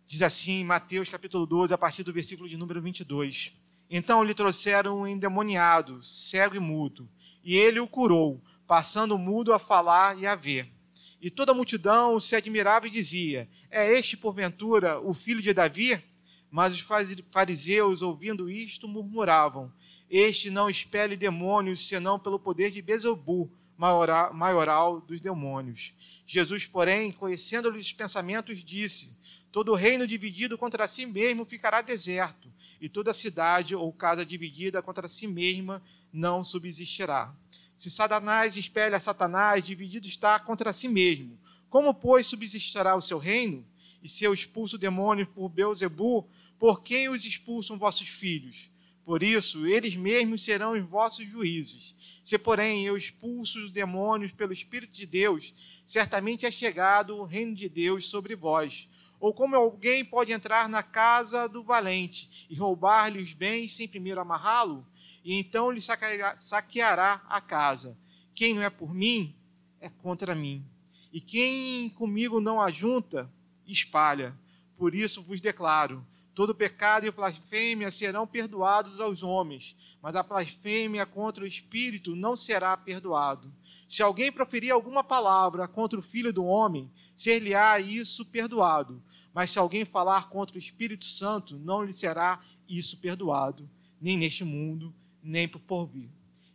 Diz 0.06 0.22
assim 0.22 0.64
Mateus 0.64 1.08
capítulo 1.08 1.46
12, 1.46 1.72
a 1.72 1.78
partir 1.78 2.02
do 2.02 2.12
versículo 2.12 2.48
de 2.48 2.56
número 2.56 2.82
22. 2.82 3.56
Então 3.88 4.22
lhe 4.22 4.34
trouxeram 4.34 5.00
um 5.00 5.06
endemoniado, 5.06 6.02
cego 6.02 6.56
e 6.56 6.60
mudo, 6.60 7.08
e 7.42 7.56
ele 7.56 7.80
o 7.80 7.88
curou, 7.88 8.42
passando 8.70 9.18
mudo 9.18 9.52
a 9.52 9.58
falar 9.58 10.16
e 10.16 10.28
a 10.28 10.36
ver. 10.36 10.72
E 11.20 11.28
toda 11.28 11.50
a 11.50 11.54
multidão 11.56 12.20
se 12.20 12.36
admirava 12.36 12.86
e 12.86 12.90
dizia: 12.90 13.50
É 13.68 13.92
este, 13.98 14.16
porventura, 14.16 15.00
o 15.00 15.12
filho 15.12 15.42
de 15.42 15.52
Davi? 15.52 16.00
Mas 16.48 16.72
os 16.72 16.86
fariseus, 17.32 18.00
ouvindo 18.00 18.48
isto, 18.48 18.86
murmuravam: 18.86 19.72
Este 20.08 20.50
não 20.50 20.70
expele 20.70 21.16
demônios, 21.16 21.88
senão 21.88 22.16
pelo 22.16 22.38
poder 22.38 22.70
de 22.70 22.80
Bezobu, 22.80 23.50
maioral 23.76 25.00
dos 25.00 25.20
demônios. 25.20 25.92
Jesus, 26.24 26.64
porém, 26.64 27.10
conhecendo-lhes 27.10 27.86
os 27.86 27.92
pensamentos, 27.92 28.62
disse: 28.62 29.18
Todo 29.50 29.74
reino 29.74 30.06
dividido 30.06 30.56
contra 30.56 30.86
si 30.86 31.06
mesmo 31.06 31.44
ficará 31.44 31.82
deserto, 31.82 32.48
e 32.80 32.88
toda 32.88 33.12
cidade 33.12 33.74
ou 33.74 33.92
casa 33.92 34.24
dividida 34.24 34.80
contra 34.80 35.08
si 35.08 35.26
mesma 35.26 35.82
não 36.12 36.44
subsistirá. 36.44 37.34
Se 37.80 37.90
Satanás 37.90 38.58
espelha 38.58 39.00
Satanás, 39.00 39.64
dividido 39.64 40.06
está 40.06 40.38
contra 40.38 40.70
si 40.70 40.86
mesmo. 40.86 41.40
Como, 41.70 41.94
pois, 41.94 42.26
subsistirá 42.26 42.94
o 42.94 43.00
seu 43.00 43.16
reino? 43.16 43.66
E 44.02 44.08
se 44.08 44.22
eu 44.22 44.34
expulso 44.34 44.76
demônios 44.76 45.28
por 45.28 45.48
Beuzebu, 45.48 46.28
por 46.58 46.82
quem 46.82 47.08
os 47.08 47.24
expulsam 47.24 47.78
vossos 47.78 48.06
filhos? 48.06 48.70
Por 49.02 49.22
isso, 49.22 49.66
eles 49.66 49.96
mesmos 49.96 50.44
serão 50.44 50.78
os 50.78 50.86
vossos 50.86 51.26
juízes. 51.26 51.96
Se, 52.22 52.36
porém, 52.36 52.84
eu 52.84 52.98
expulso 52.98 53.64
os 53.64 53.70
demônios 53.70 54.30
pelo 54.30 54.52
Espírito 54.52 54.92
de 54.92 55.06
Deus, 55.06 55.54
certamente 55.82 56.44
é 56.44 56.50
chegado 56.50 57.16
o 57.16 57.24
reino 57.24 57.54
de 57.54 57.66
Deus 57.66 58.10
sobre 58.10 58.36
vós. 58.36 58.90
Ou 59.18 59.32
como 59.32 59.56
alguém 59.56 60.04
pode 60.04 60.32
entrar 60.32 60.68
na 60.68 60.82
casa 60.82 61.48
do 61.48 61.62
valente 61.62 62.46
e 62.50 62.54
roubar-lhe 62.54 63.22
os 63.22 63.32
bens 63.32 63.72
sem 63.72 63.88
primeiro 63.88 64.20
amarrá-lo? 64.20 64.86
E 65.24 65.34
então 65.34 65.70
lhe 65.70 65.80
saqueará 65.80 67.22
a 67.28 67.40
casa. 67.40 67.98
Quem 68.34 68.54
não 68.54 68.62
é 68.62 68.70
por 68.70 68.94
mim, 68.94 69.36
é 69.80 69.88
contra 69.88 70.34
mim. 70.34 70.64
E 71.12 71.20
quem 71.20 71.90
comigo 71.90 72.40
não 72.40 72.60
ajunta, 72.60 73.30
espalha. 73.66 74.34
Por 74.76 74.94
isso 74.94 75.22
vos 75.22 75.40
declaro: 75.40 76.06
todo 76.34 76.54
pecado 76.54 77.06
e 77.06 77.10
blasfêmia 77.10 77.90
serão 77.90 78.26
perdoados 78.26 79.00
aos 79.00 79.22
homens, 79.22 79.76
mas 80.00 80.16
a 80.16 80.22
blasfêmia 80.22 81.04
contra 81.04 81.44
o 81.44 81.46
Espírito 81.46 82.14
não 82.14 82.36
será 82.36 82.76
perdoado. 82.76 83.52
Se 83.88 84.02
alguém 84.02 84.30
proferir 84.32 84.70
alguma 84.70 85.02
palavra 85.02 85.66
contra 85.68 85.98
o 85.98 86.02
Filho 86.02 86.32
do 86.32 86.44
Homem, 86.44 86.90
ser-lhe-á 87.14 87.78
isso 87.80 88.24
perdoado. 88.24 89.02
Mas 89.34 89.50
se 89.50 89.58
alguém 89.58 89.84
falar 89.84 90.28
contra 90.28 90.56
o 90.56 90.58
Espírito 90.58 91.04
Santo, 91.04 91.58
não 91.58 91.84
lhe 91.84 91.92
será 91.92 92.40
isso 92.68 92.98
perdoado, 93.00 93.68
nem 94.00 94.16
neste 94.16 94.44
mundo, 94.44 94.94
nem 95.22 95.48
por 95.48 95.60
porvir. 95.60 96.10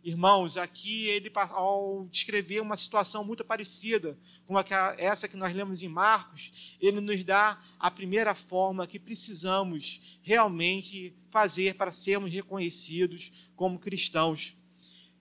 Irmãos, 0.06 0.56
aqui 0.56 1.08
ele, 1.08 1.32
ao 1.34 2.06
descrever 2.12 2.60
uma 2.60 2.76
situação 2.76 3.24
muito 3.24 3.44
parecida 3.44 4.16
com 4.44 4.54
essa 4.96 5.26
que 5.26 5.36
nós 5.36 5.52
lemos 5.52 5.82
em 5.82 5.88
Marcos, 5.88 6.76
ele 6.80 7.00
nos 7.00 7.24
dá 7.24 7.60
a 7.76 7.90
primeira 7.90 8.32
forma 8.32 8.86
que 8.86 9.00
precisamos 9.00 10.20
realmente 10.22 11.12
fazer 11.28 11.74
para 11.74 11.90
sermos 11.90 12.32
reconhecidos 12.32 13.32
como 13.56 13.80
cristãos. 13.80 14.54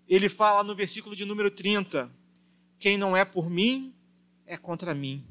Ele 0.08 0.30
fala 0.30 0.64
no 0.64 0.76
versículo 0.76 1.16
de 1.16 1.26
número 1.26 1.50
30: 1.50 2.12
Quem 2.78 2.96
não 2.96 3.18
é 3.18 3.26
por 3.26 3.50
mim, 3.50 3.92
é 4.46 4.56
contra 4.56 4.94
mim. 4.94 5.26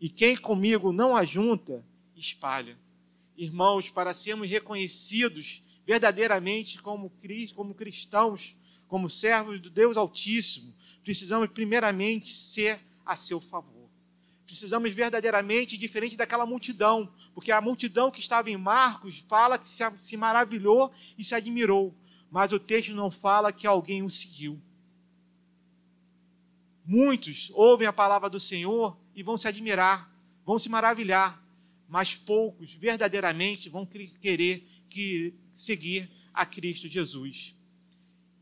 E 0.00 0.08
quem 0.08 0.36
comigo 0.36 0.92
não 0.92 1.16
ajunta, 1.16 1.84
espalha. 2.14 2.78
Irmãos, 3.36 3.90
para 3.90 4.14
sermos 4.14 4.48
reconhecidos 4.48 5.61
verdadeiramente 5.86 6.80
como, 6.80 7.12
como 7.54 7.74
cristãos, 7.74 8.56
como 8.88 9.08
servos 9.08 9.60
do 9.60 9.70
Deus 9.70 9.96
Altíssimo, 9.96 10.72
precisamos 11.02 11.48
primeiramente 11.48 12.34
ser 12.34 12.80
a 13.04 13.16
seu 13.16 13.40
favor. 13.40 13.90
Precisamos 14.44 14.94
verdadeiramente, 14.94 15.78
diferente 15.78 16.16
daquela 16.16 16.44
multidão, 16.44 17.12
porque 17.34 17.50
a 17.50 17.60
multidão 17.60 18.10
que 18.10 18.20
estava 18.20 18.50
em 18.50 18.56
Marcos 18.56 19.24
fala 19.26 19.58
que 19.58 19.68
se, 19.68 19.82
se 19.98 20.16
maravilhou 20.16 20.92
e 21.16 21.24
se 21.24 21.34
admirou, 21.34 21.94
mas 22.30 22.52
o 22.52 22.58
texto 22.58 22.92
não 22.92 23.10
fala 23.10 23.52
que 23.52 23.66
alguém 23.66 24.02
o 24.02 24.10
seguiu. 24.10 24.60
Muitos 26.84 27.50
ouvem 27.54 27.86
a 27.86 27.92
palavra 27.92 28.28
do 28.28 28.40
Senhor 28.40 28.96
e 29.14 29.22
vão 29.22 29.36
se 29.36 29.48
admirar, 29.48 30.10
vão 30.44 30.58
se 30.58 30.68
maravilhar, 30.68 31.41
mas 31.92 32.14
poucos 32.14 32.72
verdadeiramente 32.72 33.68
vão 33.68 33.84
querer 33.84 34.66
que 34.88 35.34
seguir 35.50 36.08
a 36.32 36.46
Cristo 36.46 36.88
Jesus 36.88 37.54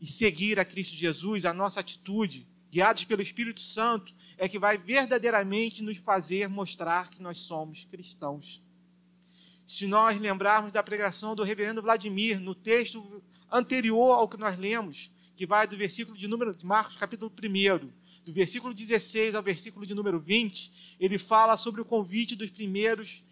e 0.00 0.06
seguir 0.06 0.60
a 0.60 0.64
Cristo 0.64 0.94
Jesus, 0.94 1.44
a 1.44 1.52
nossa 1.52 1.80
atitude, 1.80 2.46
guiados 2.70 3.02
pelo 3.02 3.20
Espírito 3.20 3.58
Santo, 3.58 4.14
é 4.38 4.48
que 4.48 4.56
vai 4.56 4.78
verdadeiramente 4.78 5.82
nos 5.82 5.98
fazer 5.98 6.48
mostrar 6.48 7.10
que 7.10 7.20
nós 7.20 7.38
somos 7.38 7.84
cristãos. 7.84 8.62
Se 9.66 9.88
nós 9.88 10.16
lembrarmos 10.16 10.70
da 10.70 10.80
pregação 10.80 11.34
do 11.34 11.42
reverendo 11.42 11.82
Vladimir, 11.82 12.38
no 12.38 12.54
texto 12.54 13.20
anterior 13.50 14.12
ao 14.12 14.28
que 14.28 14.36
nós 14.36 14.56
lemos, 14.56 15.10
que 15.34 15.44
vai 15.44 15.66
do 15.66 15.76
versículo 15.76 16.16
de 16.16 16.28
número 16.28 16.54
de 16.54 16.64
Marcos, 16.64 16.96
capítulo 16.96 17.32
1, 17.32 17.90
do 18.24 18.32
versículo 18.32 18.72
16 18.72 19.34
ao 19.34 19.42
versículo 19.42 19.84
de 19.84 19.94
número 19.94 20.20
20, 20.20 20.96
ele 21.00 21.18
fala 21.18 21.56
sobre 21.56 21.80
o 21.80 21.84
convite 21.84 22.36
dos 22.36 22.50
primeiros 22.50 23.24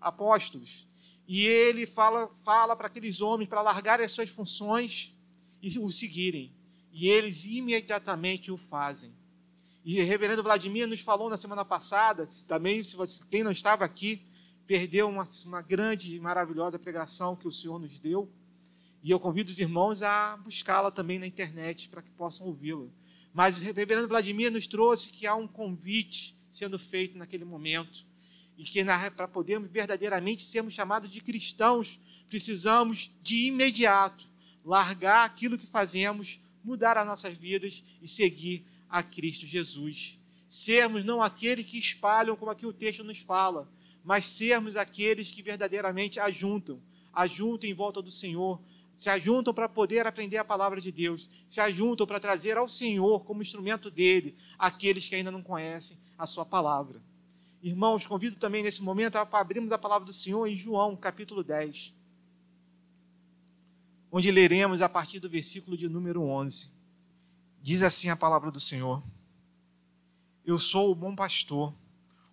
apóstolos. 0.00 0.86
E 1.28 1.44
ele 1.44 1.86
fala, 1.86 2.28
fala 2.28 2.76
para 2.76 2.86
aqueles 2.86 3.20
homens 3.20 3.48
para 3.48 3.62
largarem 3.62 4.06
as 4.06 4.12
suas 4.12 4.30
funções 4.30 5.14
e 5.62 5.78
o 5.78 5.90
seguirem. 5.90 6.54
E 6.92 7.08
eles 7.08 7.44
imediatamente 7.44 8.50
o 8.50 8.56
fazem. 8.56 9.12
E 9.84 10.00
o 10.00 10.04
reverendo 10.04 10.42
Vladimir 10.42 10.86
nos 10.86 11.00
falou 11.00 11.28
na 11.28 11.36
semana 11.36 11.64
passada, 11.64 12.24
também, 12.48 12.82
se 12.82 12.96
você, 12.96 13.24
quem 13.30 13.44
não 13.44 13.52
estava 13.52 13.84
aqui, 13.84 14.22
perdeu 14.66 15.08
uma, 15.08 15.24
uma 15.44 15.62
grande 15.62 16.16
e 16.16 16.20
maravilhosa 16.20 16.78
pregação 16.78 17.36
que 17.36 17.46
o 17.46 17.52
Senhor 17.52 17.78
nos 17.78 18.00
deu. 18.00 18.28
E 19.02 19.10
eu 19.10 19.20
convido 19.20 19.50
os 19.50 19.58
irmãos 19.58 20.02
a 20.02 20.36
buscá-la 20.38 20.90
também 20.90 21.18
na 21.18 21.26
internet 21.26 21.88
para 21.88 22.02
que 22.02 22.10
possam 22.10 22.46
ouvi-la. 22.46 22.88
Mas 23.32 23.58
o 23.58 23.60
reverendo 23.60 24.08
Vladimir 24.08 24.50
nos 24.50 24.66
trouxe 24.66 25.10
que 25.10 25.26
há 25.26 25.34
um 25.34 25.46
convite 25.46 26.34
sendo 26.48 26.78
feito 26.78 27.18
naquele 27.18 27.44
momento. 27.44 28.05
E 28.56 28.64
que 28.64 28.82
para 29.14 29.28
podermos 29.28 29.70
verdadeiramente 29.70 30.42
sermos 30.42 30.74
chamados 30.74 31.10
de 31.10 31.20
cristãos, 31.20 32.00
precisamos 32.28 33.10
de 33.22 33.46
imediato 33.46 34.26
largar 34.64 35.24
aquilo 35.24 35.58
que 35.58 35.66
fazemos, 35.66 36.40
mudar 36.64 36.98
as 36.98 37.06
nossas 37.06 37.34
vidas 37.34 37.84
e 38.02 38.08
seguir 38.08 38.66
a 38.88 39.02
Cristo 39.02 39.46
Jesus. 39.46 40.18
Sermos 40.48 41.04
não 41.04 41.22
aqueles 41.22 41.66
que 41.66 41.78
espalham, 41.78 42.36
como 42.36 42.50
aqui 42.50 42.66
o 42.66 42.72
texto 42.72 43.04
nos 43.04 43.18
fala, 43.18 43.70
mas 44.04 44.26
sermos 44.26 44.76
aqueles 44.76 45.30
que 45.30 45.42
verdadeiramente 45.42 46.18
ajuntam, 46.18 46.80
ajuntam 47.12 47.68
em 47.68 47.74
volta 47.74 48.00
do 48.00 48.10
Senhor, 48.10 48.60
se 48.96 49.10
ajuntam 49.10 49.52
para 49.52 49.68
poder 49.68 50.06
aprender 50.06 50.38
a 50.38 50.44
palavra 50.44 50.80
de 50.80 50.90
Deus, 50.90 51.28
se 51.46 51.60
ajuntam 51.60 52.06
para 52.06 52.20
trazer 52.20 52.56
ao 52.56 52.68
Senhor, 52.68 53.24
como 53.24 53.42
instrumento 53.42 53.90
dele, 53.90 54.36
aqueles 54.58 55.06
que 55.06 55.14
ainda 55.14 55.30
não 55.30 55.42
conhecem 55.42 55.98
a 56.16 56.26
sua 56.26 56.44
palavra. 56.44 57.02
Irmãos, 57.62 58.06
convido 58.06 58.36
também 58.36 58.62
nesse 58.62 58.82
momento 58.82 59.16
a 59.16 59.22
abrirmos 59.32 59.72
a 59.72 59.78
palavra 59.78 60.06
do 60.06 60.12
Senhor 60.12 60.46
em 60.46 60.54
João, 60.54 60.96
capítulo 60.96 61.42
10 61.42 61.96
onde 64.16 64.30
leremos 64.30 64.80
a 64.80 64.88
partir 64.88 65.20
do 65.20 65.28
versículo 65.28 65.76
de 65.76 65.90
número 65.90 66.22
11. 66.22 66.70
Diz 67.60 67.82
assim 67.82 68.08
a 68.08 68.16
palavra 68.16 68.50
do 68.50 68.58
Senhor: 68.58 69.02
Eu 70.44 70.58
sou 70.58 70.90
o 70.90 70.94
bom 70.94 71.14
pastor. 71.14 71.74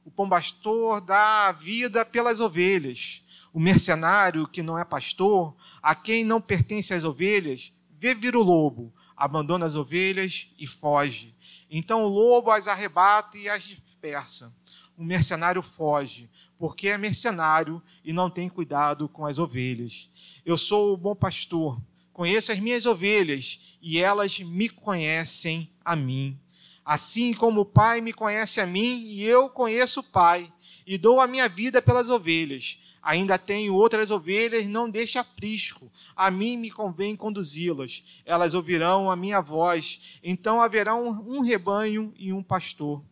O 0.05 0.09
bom 0.09 0.27
pastor 0.29 1.01
dá 1.01 1.47
a 1.47 1.51
vida 1.51 2.05
pelas 2.05 2.39
ovelhas. 2.39 3.21
O 3.51 3.59
mercenário 3.59 4.47
que 4.47 4.63
não 4.63 4.77
é 4.77 4.85
pastor, 4.85 5.53
a 5.81 5.93
quem 5.93 6.23
não 6.23 6.39
pertence 6.39 6.93
as 6.93 7.03
ovelhas, 7.03 7.73
vê 7.99 8.15
vir 8.15 8.35
o 8.35 8.41
lobo, 8.41 8.93
abandona 9.15 9.65
as 9.65 9.75
ovelhas 9.75 10.53
e 10.57 10.65
foge. 10.65 11.35
Então 11.69 12.05
o 12.05 12.07
lobo 12.07 12.49
as 12.49 12.67
arrebata 12.67 13.37
e 13.37 13.49
as 13.49 13.63
dispersa. 13.63 14.55
Um 14.97 15.03
mercenário 15.03 15.61
foge, 15.61 16.29
porque 16.57 16.87
é 16.87 16.97
mercenário 16.97 17.81
e 18.03 18.13
não 18.13 18.29
tem 18.29 18.47
cuidado 18.47 19.09
com 19.09 19.25
as 19.25 19.37
ovelhas. 19.37 20.11
Eu 20.45 20.57
sou 20.57 20.93
o 20.93 20.97
bom 20.97 21.15
pastor, 21.15 21.81
conheço 22.11 22.51
as 22.51 22.59
minhas 22.59 22.85
ovelhas 22.85 23.77
e 23.81 23.99
elas 23.99 24.39
me 24.39 24.69
conhecem 24.69 25.69
a 25.83 25.95
mim. 25.95 26.39
Assim 26.85 27.33
como 27.33 27.61
o 27.61 27.65
Pai 27.65 28.01
me 28.01 28.13
conhece 28.13 28.59
a 28.59 28.65
mim 28.65 29.03
e 29.03 29.23
eu 29.23 29.49
conheço 29.49 30.01
o 30.01 30.03
Pai, 30.03 30.51
e 30.85 30.97
dou 30.97 31.19
a 31.19 31.27
minha 31.27 31.47
vida 31.47 31.81
pelas 31.81 32.09
ovelhas. 32.09 32.79
Ainda 33.01 33.37
tenho 33.37 33.73
outras 33.73 34.11
ovelhas, 34.11 34.65
não 34.65 34.89
deixe 34.89 35.17
aprisco. 35.17 35.91
A 36.15 36.31
mim 36.31 36.55
me 36.55 36.71
convém 36.71 37.17
conduzi-las. 37.17 38.21
Elas 38.25 38.53
ouvirão 38.53 39.11
a 39.11 39.15
minha 39.15 39.41
voz. 39.41 40.17
Então 40.23 40.61
haverá 40.61 40.95
um 40.95 41.41
rebanho 41.41 42.13
e 42.17 42.31
um 42.31 42.41
pastor. 42.41 43.03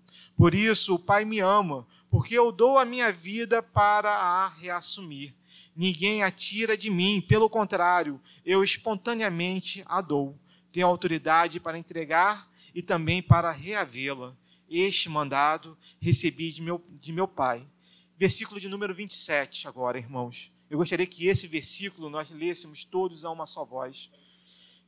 Por 0.41 0.55
isso 0.55 0.95
o 0.95 0.99
Pai 0.99 1.23
me 1.23 1.37
ama, 1.37 1.87
porque 2.09 2.33
eu 2.33 2.51
dou 2.51 2.79
a 2.79 2.83
minha 2.83 3.11
vida 3.11 3.61
para 3.61 4.09
a 4.09 4.47
reassumir. 4.47 5.35
Ninguém 5.75 6.23
a 6.23 6.31
tira 6.31 6.75
de 6.75 6.89
mim, 6.89 7.21
pelo 7.21 7.47
contrário, 7.47 8.19
eu 8.43 8.63
espontaneamente 8.63 9.83
a 9.85 10.01
dou. 10.01 10.35
Tenho 10.71 10.87
autoridade 10.87 11.59
para 11.59 11.77
entregar 11.77 12.49
e 12.73 12.81
também 12.81 13.21
para 13.21 13.51
reavê-la. 13.51 14.35
Este 14.67 15.09
mandado 15.09 15.77
recebi 15.99 16.51
de 16.51 16.63
meu, 16.63 16.83
de 16.99 17.13
meu 17.13 17.27
Pai. 17.27 17.63
Versículo 18.17 18.59
de 18.59 18.67
número 18.67 18.95
27, 18.95 19.67
agora, 19.67 19.99
irmãos. 19.99 20.51
Eu 20.71 20.79
gostaria 20.79 21.05
que 21.05 21.27
esse 21.27 21.45
versículo 21.45 22.09
nós 22.09 22.31
lêssemos 22.31 22.83
todos 22.83 23.25
a 23.25 23.29
uma 23.29 23.45
só 23.45 23.63
voz. 23.63 24.09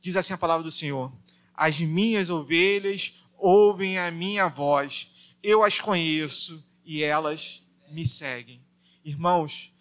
Diz 0.00 0.16
assim 0.16 0.32
a 0.32 0.38
palavra 0.38 0.64
do 0.64 0.72
Senhor: 0.72 1.12
As 1.54 1.78
minhas 1.78 2.28
ovelhas 2.28 3.22
ouvem 3.38 4.00
a 4.00 4.10
minha 4.10 4.48
voz, 4.48 5.13
eu 5.44 5.62
as 5.62 5.78
conheço 5.78 6.66
e 6.86 7.02
elas 7.02 7.84
me 7.90 8.06
seguem. 8.08 8.64
Irmãos, 9.04 9.74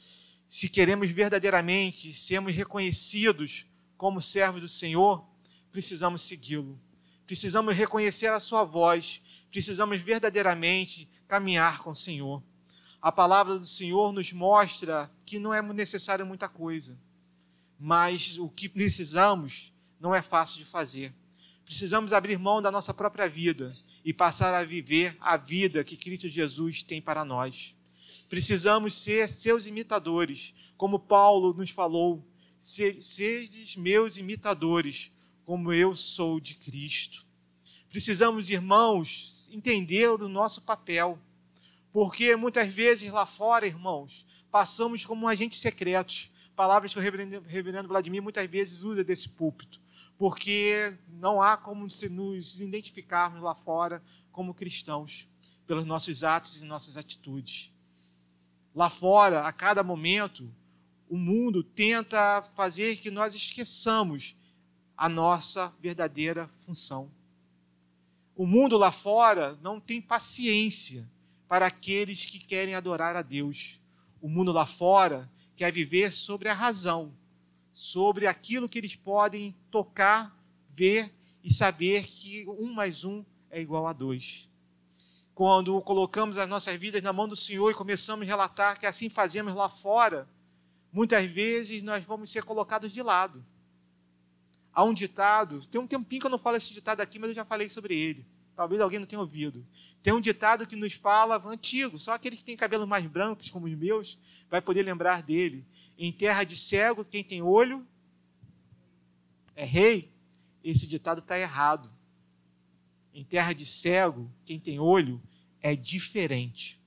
se 0.45 0.67
queremos 0.67 1.09
verdadeiramente 1.09 2.13
sermos 2.13 2.53
reconhecidos 2.53 3.65
como 3.95 4.21
servos 4.21 4.59
do 4.61 4.67
Senhor, 4.67 5.25
precisamos 5.71 6.23
segui-lo. 6.23 6.77
Precisamos 7.25 7.73
reconhecer 7.73 8.27
a 8.27 8.41
sua 8.41 8.65
voz, 8.65 9.21
precisamos 9.49 10.01
verdadeiramente 10.01 11.09
caminhar 11.29 11.77
com 11.77 11.91
o 11.91 11.95
Senhor. 11.95 12.43
A 13.01 13.09
palavra 13.09 13.57
do 13.57 13.65
Senhor 13.65 14.11
nos 14.11 14.33
mostra 14.33 15.09
que 15.25 15.39
não 15.39 15.53
é 15.53 15.61
necessário 15.61 16.25
muita 16.25 16.49
coisa, 16.49 16.99
mas 17.79 18.37
o 18.37 18.49
que 18.49 18.67
precisamos 18.67 19.71
não 19.97 20.13
é 20.13 20.21
fácil 20.21 20.57
de 20.57 20.65
fazer. 20.65 21.15
Precisamos 21.63 22.11
abrir 22.11 22.37
mão 22.37 22.61
da 22.61 22.69
nossa 22.69 22.93
própria 22.93 23.29
vida 23.29 23.73
e 24.03 24.13
passar 24.13 24.53
a 24.53 24.63
viver 24.63 25.15
a 25.19 25.37
vida 25.37 25.83
que 25.83 25.97
Cristo 25.97 26.27
Jesus 26.27 26.83
tem 26.83 27.01
para 27.01 27.23
nós. 27.23 27.75
Precisamos 28.29 28.95
ser 28.95 29.29
seus 29.29 29.65
imitadores, 29.67 30.53
como 30.75 30.99
Paulo 30.99 31.53
nos 31.53 31.69
falou, 31.69 32.27
sedes 32.57 33.75
meus 33.75 34.17
imitadores, 34.17 35.11
como 35.45 35.71
eu 35.71 35.95
sou 35.95 36.39
de 36.39 36.55
Cristo. 36.55 37.25
Precisamos, 37.89 38.49
irmãos, 38.49 39.49
entender 39.53 40.09
o 40.09 40.27
nosso 40.27 40.63
papel, 40.63 41.19
porque 41.91 42.35
muitas 42.35 42.73
vezes 42.73 43.11
lá 43.11 43.25
fora, 43.25 43.67
irmãos, 43.67 44.25
passamos 44.49 45.05
como 45.05 45.27
agentes 45.27 45.59
secretos, 45.59 46.31
palavras 46.55 46.91
que 46.91 46.99
o 46.99 47.01
reverendo, 47.01 47.41
reverendo 47.47 47.87
Vladimir 47.87 48.21
muitas 48.21 48.49
vezes 48.49 48.81
usa 48.81 49.03
desse 49.03 49.29
púlpito, 49.29 49.79
porque 50.23 50.95
não 51.19 51.41
há 51.41 51.57
como 51.57 51.85
nos 51.85 52.61
identificarmos 52.61 53.43
lá 53.43 53.53
fora 53.53 54.01
como 54.31 54.53
cristãos, 54.53 55.27
pelos 55.67 55.83
nossos 55.83 56.23
atos 56.23 56.61
e 56.61 56.65
nossas 56.65 56.95
atitudes. 56.95 57.73
Lá 58.73 58.89
fora, 58.89 59.41
a 59.41 59.51
cada 59.51 59.83
momento, 59.83 60.49
o 61.09 61.17
mundo 61.17 61.61
tenta 61.61 62.41
fazer 62.55 62.95
que 62.95 63.11
nós 63.11 63.35
esqueçamos 63.35 64.37
a 64.95 65.09
nossa 65.09 65.67
verdadeira 65.81 66.49
função. 66.65 67.11
O 68.33 68.47
mundo 68.47 68.77
lá 68.77 68.93
fora 68.93 69.59
não 69.61 69.77
tem 69.77 70.01
paciência 70.01 71.05
para 71.49 71.65
aqueles 71.65 72.25
que 72.25 72.39
querem 72.39 72.75
adorar 72.75 73.17
a 73.17 73.21
Deus. 73.21 73.77
O 74.21 74.29
mundo 74.29 74.53
lá 74.53 74.65
fora 74.65 75.29
quer 75.53 75.73
viver 75.73 76.13
sobre 76.13 76.47
a 76.47 76.53
razão, 76.53 77.13
sobre 77.73 78.27
aquilo 78.27 78.69
que 78.69 78.77
eles 78.77 78.95
podem 78.95 79.55
tocar, 79.71 80.37
ver 80.69 81.11
e 81.43 81.51
saber 81.51 82.05
que 82.05 82.45
um 82.47 82.71
mais 82.71 83.03
um 83.03 83.25
é 83.49 83.59
igual 83.59 83.87
a 83.87 83.91
dois. 83.93 84.49
Quando 85.33 85.81
colocamos 85.81 86.37
as 86.37 86.47
nossas 86.47 86.79
vidas 86.79 87.01
na 87.01 87.11
mão 87.11 87.27
do 87.27 87.35
Senhor 87.35 87.71
e 87.71 87.73
começamos 87.73 88.23
a 88.23 88.25
relatar 88.27 88.79
que 88.79 88.85
assim 88.85 89.09
fazemos 89.09 89.55
lá 89.55 89.67
fora, 89.67 90.29
muitas 90.91 91.29
vezes 91.29 91.81
nós 91.81 92.05
vamos 92.05 92.29
ser 92.29 92.43
colocados 92.43 92.91
de 92.91 93.01
lado. 93.01 93.43
Há 94.71 94.83
um 94.83 94.93
ditado, 94.93 95.65
tem 95.65 95.81
um 95.81 95.87
tempinho 95.87 96.21
que 96.21 96.27
eu 96.27 96.31
não 96.31 96.37
falo 96.37 96.57
esse 96.57 96.71
ditado 96.73 97.01
aqui, 97.01 97.17
mas 97.17 97.29
eu 97.29 97.35
já 97.35 97.43
falei 97.43 97.67
sobre 97.67 97.95
ele. 97.95 98.25
Talvez 98.55 98.79
alguém 98.79 98.99
não 98.99 99.07
tenha 99.07 99.19
ouvido. 99.19 99.65
Tem 100.03 100.13
um 100.13 100.21
ditado 100.21 100.67
que 100.67 100.75
nos 100.75 100.93
fala 100.93 101.41
antigo, 101.47 101.97
só 101.97 102.13
aqueles 102.13 102.39
que 102.39 102.45
têm 102.45 102.55
cabelos 102.55 102.87
mais 102.87 103.03
brancos, 103.05 103.49
como 103.49 103.65
os 103.65 103.75
meus, 103.75 104.19
vai 104.49 104.61
poder 104.61 104.83
lembrar 104.83 105.23
dele. 105.23 105.65
Em 105.97 106.11
terra 106.11 106.43
de 106.43 106.57
cego, 106.57 107.05
quem 107.05 107.23
tem 107.23 107.41
olho 107.41 107.87
é 109.55 109.65
rei. 109.65 110.11
Esse 110.63 110.87
ditado 110.87 111.19
está 111.19 111.37
errado. 111.37 111.91
Em 113.13 113.23
terra 113.23 113.53
de 113.53 113.65
cego, 113.65 114.31
quem 114.45 114.59
tem 114.59 114.79
olho 114.79 115.21
é 115.61 115.75
diferente. 115.75 116.81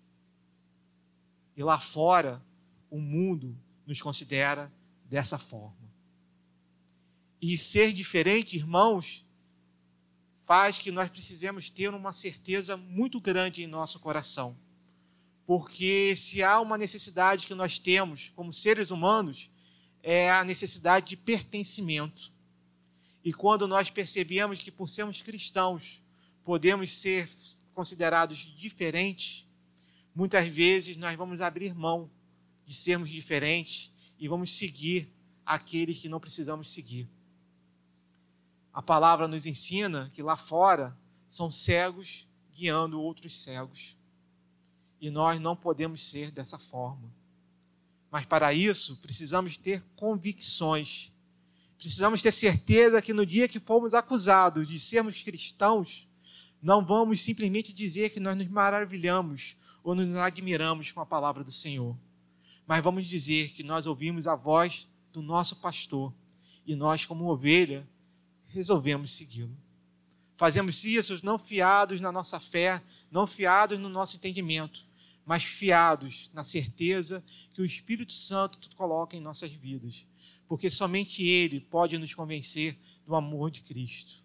E 1.56 1.62
lá 1.62 1.78
fora, 1.78 2.44
o 2.90 3.00
mundo 3.00 3.56
nos 3.86 4.02
considera 4.02 4.72
dessa 5.04 5.38
forma. 5.38 5.86
E 7.40 7.56
ser 7.56 7.92
diferente, 7.92 8.56
irmãos, 8.56 9.24
faz 10.34 10.78
que 10.78 10.90
nós 10.90 11.10
precisemos 11.10 11.70
ter 11.70 11.94
uma 11.94 12.12
certeza 12.12 12.76
muito 12.76 13.20
grande 13.20 13.62
em 13.62 13.66
nosso 13.66 14.00
coração. 14.00 14.56
Porque 15.46 16.14
se 16.16 16.42
há 16.42 16.60
uma 16.60 16.76
necessidade 16.76 17.46
que 17.46 17.54
nós 17.54 17.78
temos 17.78 18.32
como 18.34 18.52
seres 18.52 18.90
humanos, 18.90 19.48
é 20.02 20.30
a 20.30 20.44
necessidade 20.44 21.06
de 21.06 21.16
pertencimento. 21.16 22.32
E 23.24 23.32
quando 23.32 23.66
nós 23.66 23.90
percebemos 23.90 24.60
que 24.60 24.70
por 24.70 24.88
sermos 24.88 25.22
cristãos 25.22 26.02
podemos 26.44 26.92
ser 26.92 27.28
considerados 27.72 28.38
diferentes, 28.38 29.46
muitas 30.14 30.48
vezes 30.48 30.96
nós 30.96 31.16
vamos 31.16 31.40
abrir 31.40 31.74
mão 31.74 32.10
de 32.64 32.74
sermos 32.74 33.10
diferentes 33.10 33.92
e 34.18 34.28
vamos 34.28 34.52
seguir 34.52 35.08
aqueles 35.44 35.98
que 35.98 36.08
não 36.08 36.20
precisamos 36.20 36.70
seguir. 36.70 37.08
A 38.72 38.82
palavra 38.82 39.26
nos 39.26 39.46
ensina 39.46 40.10
que 40.12 40.22
lá 40.22 40.36
fora 40.36 40.96
são 41.26 41.50
cegos 41.50 42.26
guiando 42.52 43.00
outros 43.00 43.38
cegos. 43.42 43.95
E 45.00 45.10
nós 45.10 45.40
não 45.40 45.54
podemos 45.54 46.02
ser 46.02 46.30
dessa 46.30 46.58
forma. 46.58 47.10
Mas 48.10 48.24
para 48.24 48.52
isso, 48.52 49.00
precisamos 49.02 49.56
ter 49.56 49.82
convicções. 49.94 51.12
Precisamos 51.76 52.22
ter 52.22 52.32
certeza 52.32 53.02
que 53.02 53.12
no 53.12 53.26
dia 53.26 53.48
que 53.48 53.60
formos 53.60 53.92
acusados 53.92 54.68
de 54.68 54.80
sermos 54.80 55.22
cristãos, 55.22 56.08
não 56.62 56.84
vamos 56.84 57.20
simplesmente 57.22 57.72
dizer 57.72 58.10
que 58.10 58.20
nós 58.20 58.36
nos 58.36 58.48
maravilhamos 58.48 59.56
ou 59.84 59.94
nos 59.94 60.14
admiramos 60.16 60.90
com 60.90 61.00
a 61.00 61.06
palavra 61.06 61.44
do 61.44 61.52
Senhor, 61.52 61.96
mas 62.66 62.82
vamos 62.82 63.06
dizer 63.06 63.50
que 63.50 63.62
nós 63.62 63.86
ouvimos 63.86 64.26
a 64.26 64.34
voz 64.34 64.88
do 65.12 65.22
nosso 65.22 65.56
pastor 65.56 66.12
e 66.66 66.74
nós, 66.74 67.06
como 67.06 67.30
ovelha, 67.30 67.86
resolvemos 68.48 69.12
segui-lo. 69.12 69.56
Fazemos 70.36 70.84
isso 70.84 71.20
não 71.22 71.38
fiados 71.38 72.00
na 72.00 72.10
nossa 72.10 72.40
fé, 72.40 72.82
não 73.10 73.26
fiados 73.26 73.78
no 73.78 73.88
nosso 73.88 74.16
entendimento, 74.16 74.85
mas 75.26 75.42
fiados 75.42 76.30
na 76.32 76.44
certeza 76.44 77.22
que 77.52 77.60
o 77.60 77.64
Espírito 77.64 78.12
Santo 78.12 78.70
coloca 78.76 79.16
em 79.16 79.20
nossas 79.20 79.50
vidas, 79.50 80.06
porque 80.46 80.70
somente 80.70 81.26
Ele 81.26 81.58
pode 81.58 81.98
nos 81.98 82.14
convencer 82.14 82.78
do 83.04 83.16
amor 83.16 83.50
de 83.50 83.60
Cristo. 83.62 84.24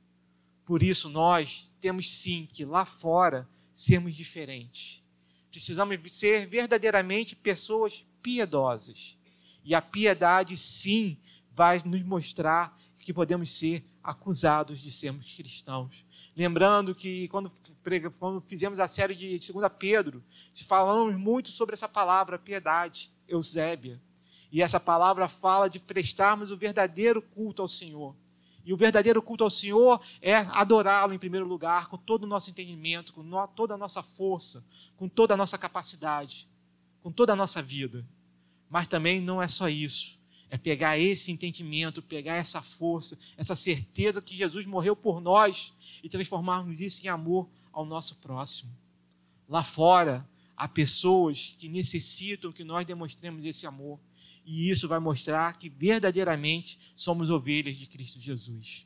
Por 0.64 0.84
isso, 0.84 1.10
nós 1.10 1.76
temos 1.82 2.08
sim 2.08 2.48
que 2.54 2.64
lá 2.64 2.86
fora 2.86 3.50
sermos 3.74 4.16
diferentes. 4.16 5.04
Precisamos 5.50 6.00
ser 6.12 6.46
verdadeiramente 6.46 7.36
pessoas 7.36 8.06
piedosas. 8.22 9.18
E 9.66 9.74
a 9.74 9.82
piedade, 9.82 10.56
sim, 10.56 11.18
vai 11.52 11.82
nos 11.84 12.04
mostrar 12.04 12.80
que 13.02 13.14
podemos 13.14 13.52
ser 13.52 13.84
acusados 14.04 14.80
de 14.80 14.92
sermos 14.92 15.34
cristãos. 15.34 16.06
Lembrando 16.36 16.96
que 16.96 17.28
quando, 17.28 17.52
quando 18.18 18.42
fizemos 18.42 18.80
a 18.80 18.88
série 18.88 19.16
de 19.16 19.52
2 19.52 19.72
Pedro, 19.78 20.24
se 20.52 20.64
falamos 20.64 21.16
muito 21.18 21.52
sobre 21.52 21.74
essa 21.74 21.90
palavra 21.90 22.40
piedade, 22.40 23.12
Eusébia. 23.28 24.02
E 24.52 24.62
essa 24.62 24.80
palavra 24.80 25.28
fala 25.28 25.70
de 25.70 25.80
prestarmos 25.80 26.52
o 26.52 26.58
verdadeiro 26.58 27.22
culto 27.22 27.62
ao 27.62 27.68
Senhor. 27.68 28.16
E 28.64 28.74
o 28.74 28.78
verdadeiro 28.78 29.22
culto 29.22 29.44
ao 29.44 29.50
Senhor 29.50 30.00
é 30.22 30.36
adorá-lo 30.36 31.14
em 31.14 31.20
primeiro 31.20 31.48
lugar, 31.48 31.88
com 31.88 31.98
todo 31.98 32.24
o 32.26 32.28
nosso 32.28 32.50
entendimento, 32.50 33.14
com 33.14 33.24
toda 33.56 33.74
a 33.74 33.78
nossa 33.78 34.04
força, 34.04 34.64
com 34.96 35.08
toda 35.08 35.34
a 35.34 35.38
nossa 35.38 35.58
capacidade, 35.58 36.48
com 37.02 37.12
toda 37.12 37.34
a 37.34 37.36
nossa 37.36 37.62
vida. 37.62 38.06
Mas 38.70 38.88
também 38.88 39.20
não 39.20 39.42
é 39.42 39.48
só 39.48 39.68
isso. 39.68 40.21
É 40.52 40.58
pegar 40.58 41.00
esse 41.00 41.32
entendimento, 41.32 42.02
pegar 42.02 42.36
essa 42.36 42.62
força, 42.62 43.18
essa 43.38 43.56
certeza 43.56 44.22
que 44.22 44.36
Jesus 44.36 44.66
morreu 44.66 44.96
por 44.96 45.20
nós 45.20 45.74
e 46.04 46.10
transformarmos 46.10 46.82
isso 46.82 47.04
em 47.06 47.10
amor 47.10 47.50
ao 47.72 47.86
nosso 47.86 48.18
próximo. 48.18 48.72
Lá 49.48 49.64
fora, 49.64 50.30
há 50.56 50.68
pessoas 50.68 51.56
que 51.58 51.68
necessitam 51.68 52.52
que 52.52 52.64
nós 52.64 52.86
demonstremos 52.86 53.44
esse 53.46 53.66
amor. 53.66 54.00
E 54.46 54.70
isso 54.70 54.88
vai 54.88 55.00
mostrar 55.00 55.58
que 55.58 55.70
verdadeiramente 55.70 56.78
somos 56.96 57.30
ovelhas 57.30 57.78
de 57.78 57.88
Cristo 57.88 58.20
Jesus. 58.20 58.86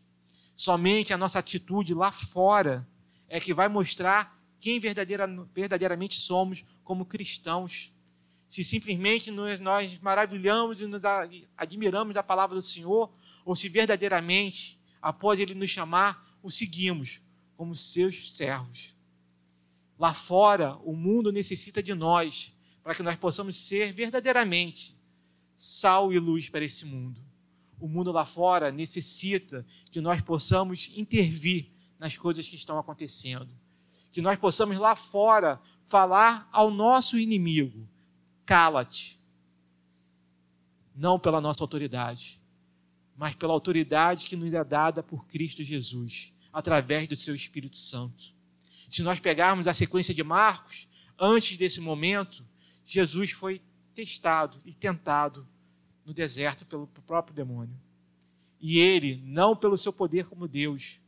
Somente 0.56 1.14
a 1.14 1.18
nossa 1.18 1.40
atitude 1.40 1.94
lá 1.94 2.12
fora 2.12 2.88
é 3.28 3.40
que 3.40 3.54
vai 3.54 3.68
mostrar 3.68 4.40
quem 4.60 4.80
verdadeira, 4.80 5.28
verdadeiramente 5.54 6.20
somos 6.20 6.64
como 6.84 7.06
cristãos. 7.06 7.92
Se 8.48 8.64
simplesmente 8.64 9.32
nós, 9.32 9.60
nós 9.60 10.00
maravilhamos 10.00 10.82
e 10.82 10.88
nos 10.88 11.04
admiramos 11.58 12.14
da 12.14 12.24
palavra 12.24 12.56
do 12.56 12.62
Senhor, 12.62 13.12
ou 13.44 13.56
se 13.56 13.68
verdadeiramente, 13.68 14.80
após 15.02 15.40
Ele 15.40 15.54
nos 15.54 15.70
chamar, 15.70 16.38
o 16.42 16.52
seguimos 16.52 17.22
como 17.58 17.76
seus 17.76 18.36
servos. 18.36 18.96
Lá 19.98 20.14
fora, 20.14 20.76
o 20.84 20.94
mundo 20.94 21.32
necessita 21.32 21.82
de 21.82 21.94
nós 21.94 22.54
para 22.84 22.94
que 22.94 23.02
nós 23.02 23.16
possamos 23.16 23.58
ser 23.58 23.92
verdadeiramente 23.94 24.96
sal 25.56 26.14
e 26.14 26.20
luz 26.20 26.50
para 26.50 26.64
esse 26.66 26.86
mundo. 26.86 27.20
O 27.80 27.88
mundo 27.88 28.12
lá 28.12 28.26
fora 28.26 28.72
necessita 28.72 29.66
que 29.92 30.02
nós 30.02 30.22
possamos 30.22 30.92
intervir 30.96 31.72
nas 31.98 32.16
coisas 32.16 32.48
que 32.48 32.56
estão 32.56 32.78
acontecendo. 32.78 33.50
Que 34.12 34.22
nós 34.22 34.38
possamos 34.38 34.78
lá 34.78 34.96
fora 34.96 35.60
falar 35.86 36.48
ao 36.52 36.70
nosso 36.70 37.18
inimigo: 37.18 37.88
cala-te. 38.46 39.20
Não 40.96 41.20
pela 41.20 41.42
nossa 41.42 41.64
autoridade, 41.64 42.42
mas 43.18 43.36
pela 43.36 43.54
autoridade 43.54 44.28
que 44.28 44.36
nos 44.36 44.54
é 44.54 44.64
dada 44.64 45.04
por 45.04 45.26
Cristo 45.28 45.64
Jesus, 45.64 46.34
através 46.54 47.08
do 47.08 47.16
seu 47.16 47.36
Espírito 47.36 47.78
Santo. 47.78 48.34
Se 48.90 49.02
nós 49.04 49.20
pegarmos 49.20 49.68
a 49.68 49.74
sequência 49.74 50.14
de 50.14 50.24
Marcos, 50.24 50.88
antes 51.20 51.58
desse 51.58 51.82
momento, 51.82 52.46
Jesus 52.84 53.32
foi 53.32 53.62
testado 53.94 54.60
e 54.64 54.74
tentado 54.74 55.48
no 56.06 56.14
deserto 56.14 56.66
pelo 56.66 56.88
próprio 57.06 57.36
demônio. 57.36 57.76
E 58.62 58.80
ele, 58.80 59.22
não 59.26 59.56
pelo 59.56 59.78
seu 59.78 59.92
poder 59.92 60.26
como 60.26 60.48
Deus, 60.48 61.02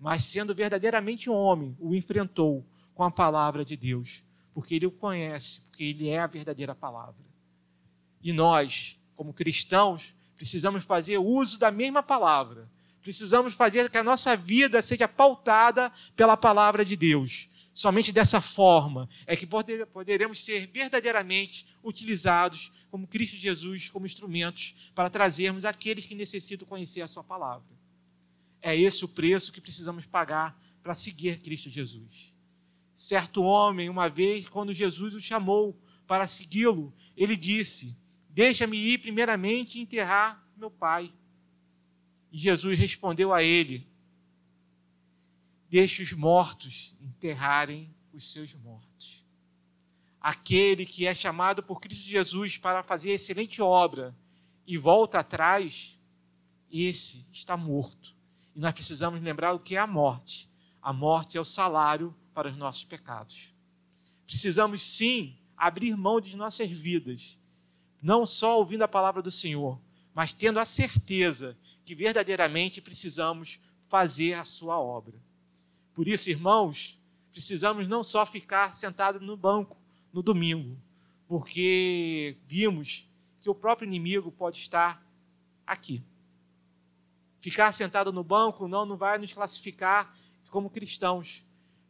mas 0.00 0.24
sendo 0.24 0.54
verdadeiramente 0.54 1.28
um 1.28 1.34
homem, 1.34 1.76
o 1.78 1.94
enfrentou 1.94 2.66
com 2.94 3.02
a 3.02 3.10
palavra 3.10 3.64
de 3.64 3.76
Deus, 3.76 4.24
porque 4.58 4.74
ele 4.74 4.86
o 4.86 4.90
conhece, 4.90 5.60
porque 5.60 5.84
ele 5.84 6.08
é 6.08 6.18
a 6.18 6.26
verdadeira 6.26 6.74
palavra. 6.74 7.24
E 8.20 8.32
nós, 8.32 8.96
como 9.14 9.32
cristãos, 9.32 10.12
precisamos 10.34 10.84
fazer 10.84 11.16
uso 11.16 11.60
da 11.60 11.70
mesma 11.70 12.02
palavra. 12.02 12.68
Precisamos 13.00 13.54
fazer 13.54 13.88
que 13.88 13.96
a 13.96 14.02
nossa 14.02 14.36
vida 14.36 14.82
seja 14.82 15.06
pautada 15.06 15.92
pela 16.16 16.36
palavra 16.36 16.84
de 16.84 16.96
Deus. 16.96 17.48
Somente 17.72 18.10
dessa 18.10 18.40
forma 18.40 19.08
é 19.28 19.36
que 19.36 19.46
poderemos 19.46 20.42
ser 20.42 20.66
verdadeiramente 20.66 21.64
utilizados 21.80 22.72
como 22.90 23.06
Cristo 23.06 23.36
Jesus, 23.36 23.88
como 23.88 24.06
instrumentos 24.06 24.90
para 24.92 25.08
trazermos 25.08 25.64
aqueles 25.64 26.04
que 26.04 26.16
necessitam 26.16 26.66
conhecer 26.66 27.02
a 27.02 27.06
Sua 27.06 27.22
palavra. 27.22 27.78
É 28.60 28.76
esse 28.76 29.04
o 29.04 29.08
preço 29.08 29.52
que 29.52 29.60
precisamos 29.60 30.04
pagar 30.04 30.60
para 30.82 30.96
seguir 30.96 31.38
Cristo 31.38 31.70
Jesus. 31.70 32.36
Certo 33.00 33.44
homem, 33.44 33.88
uma 33.88 34.08
vez, 34.08 34.48
quando 34.48 34.72
Jesus 34.72 35.14
o 35.14 35.20
chamou 35.20 35.80
para 36.04 36.26
segui-lo, 36.26 36.92
ele 37.16 37.36
disse: 37.36 37.96
Deixa-me 38.28 38.76
ir 38.76 38.98
primeiramente 38.98 39.78
enterrar 39.78 40.44
meu 40.56 40.68
pai. 40.68 41.14
E 42.32 42.36
Jesus 42.36 42.76
respondeu 42.76 43.32
a 43.32 43.40
ele: 43.40 43.86
Deixe 45.70 46.02
os 46.02 46.12
mortos 46.12 46.96
enterrarem 47.00 47.94
os 48.12 48.32
seus 48.32 48.52
mortos. 48.54 49.24
Aquele 50.20 50.84
que 50.84 51.06
é 51.06 51.14
chamado 51.14 51.62
por 51.62 51.80
Cristo 51.80 52.08
Jesus 52.08 52.56
para 52.56 52.82
fazer 52.82 53.12
excelente 53.12 53.62
obra 53.62 54.12
e 54.66 54.76
volta 54.76 55.20
atrás, 55.20 56.02
esse 56.68 57.28
está 57.32 57.56
morto. 57.56 58.12
E 58.56 58.58
nós 58.58 58.72
precisamos 58.72 59.22
lembrar 59.22 59.52
o 59.52 59.60
que 59.60 59.76
é 59.76 59.78
a 59.78 59.86
morte. 59.86 60.48
A 60.82 60.92
morte 60.92 61.38
é 61.38 61.40
o 61.40 61.44
salário 61.44 62.12
para 62.38 62.50
os 62.50 62.56
nossos 62.56 62.84
pecados. 62.84 63.52
Precisamos 64.24 64.80
sim 64.80 65.36
abrir 65.56 65.96
mão 65.96 66.20
de 66.20 66.36
nossas 66.36 66.70
vidas, 66.70 67.36
não 68.00 68.24
só 68.24 68.58
ouvindo 68.58 68.82
a 68.82 68.86
palavra 68.86 69.20
do 69.20 69.28
Senhor, 69.28 69.76
mas 70.14 70.32
tendo 70.32 70.60
a 70.60 70.64
certeza 70.64 71.58
que 71.84 71.96
verdadeiramente 71.96 72.80
precisamos 72.80 73.58
fazer 73.88 74.34
a 74.34 74.44
sua 74.44 74.78
obra. 74.78 75.20
Por 75.92 76.06
isso, 76.06 76.30
irmãos, 76.30 77.00
precisamos 77.32 77.88
não 77.88 78.04
só 78.04 78.24
ficar 78.24 78.72
sentados 78.72 79.20
no 79.20 79.36
banco 79.36 79.76
no 80.12 80.22
domingo, 80.22 80.80
porque 81.26 82.36
vimos 82.46 83.10
que 83.40 83.50
o 83.50 83.54
próprio 83.54 83.84
inimigo 83.88 84.30
pode 84.30 84.58
estar 84.58 85.04
aqui. 85.66 86.04
Ficar 87.40 87.72
sentado 87.72 88.12
no 88.12 88.22
banco 88.22 88.68
não, 88.68 88.86
não 88.86 88.96
vai 88.96 89.18
nos 89.18 89.32
classificar 89.32 90.16
como 90.48 90.70
cristãos, 90.70 91.44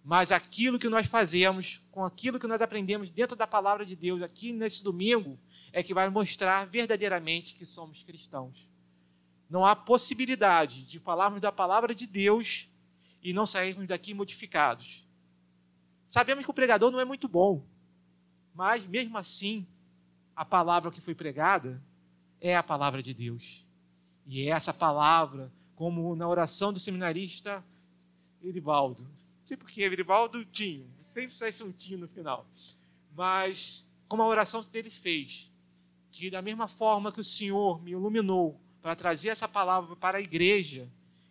mas 0.08 0.32
aquilo 0.32 0.78
que 0.78 0.88
nós 0.88 1.06
fazemos, 1.06 1.82
com 1.90 2.02
aquilo 2.02 2.38
que 2.38 2.46
nós 2.46 2.62
aprendemos 2.62 3.10
dentro 3.10 3.36
da 3.36 3.46
palavra 3.46 3.84
de 3.84 3.94
Deus 3.94 4.22
aqui 4.22 4.54
nesse 4.54 4.82
domingo, 4.82 5.38
é 5.70 5.82
que 5.82 5.92
vai 5.92 6.08
mostrar 6.08 6.64
verdadeiramente 6.64 7.54
que 7.54 7.66
somos 7.66 8.02
cristãos. 8.02 8.70
Não 9.50 9.66
há 9.66 9.76
possibilidade 9.76 10.82
de 10.86 10.98
falarmos 10.98 11.42
da 11.42 11.52
palavra 11.52 11.94
de 11.94 12.06
Deus 12.06 12.70
e 13.22 13.34
não 13.34 13.46
sairmos 13.46 13.86
daqui 13.86 14.14
modificados. 14.14 15.06
Sabemos 16.02 16.42
que 16.42 16.50
o 16.50 16.54
pregador 16.54 16.90
não 16.90 17.00
é 17.00 17.04
muito 17.04 17.28
bom, 17.28 17.62
mas 18.54 18.86
mesmo 18.86 19.18
assim, 19.18 19.68
a 20.34 20.42
palavra 20.42 20.90
que 20.90 21.02
foi 21.02 21.14
pregada 21.14 21.84
é 22.40 22.56
a 22.56 22.62
palavra 22.62 23.02
de 23.02 23.12
Deus. 23.12 23.66
E 24.24 24.40
é 24.40 24.52
essa 24.52 24.72
palavra, 24.72 25.52
como 25.76 26.16
na 26.16 26.26
oração 26.26 26.72
do 26.72 26.80
seminarista 26.80 27.62
Erivaldo. 28.42 29.02
Não 29.02 29.38
sei 29.44 29.56
por 29.56 29.68
que 29.68 29.82
Erivaldo 29.82 30.44
Tinho, 30.44 30.90
sempre 30.98 31.36
sai 31.36 31.50
um 31.62 31.72
Tinho 31.72 31.98
no 31.98 32.08
final. 32.08 32.46
Mas, 33.14 33.90
como 34.06 34.22
a 34.22 34.26
oração 34.26 34.62
dele 34.62 34.90
fez, 34.90 35.50
que 36.10 36.30
da 36.30 36.42
mesma 36.42 36.68
forma 36.68 37.12
que 37.12 37.20
o 37.20 37.24
Senhor 37.24 37.82
me 37.82 37.92
iluminou 37.92 38.60
para 38.80 38.94
trazer 38.94 39.30
essa 39.30 39.48
palavra 39.48 39.96
para 39.96 40.18
a 40.18 40.20
igreja, 40.20 40.88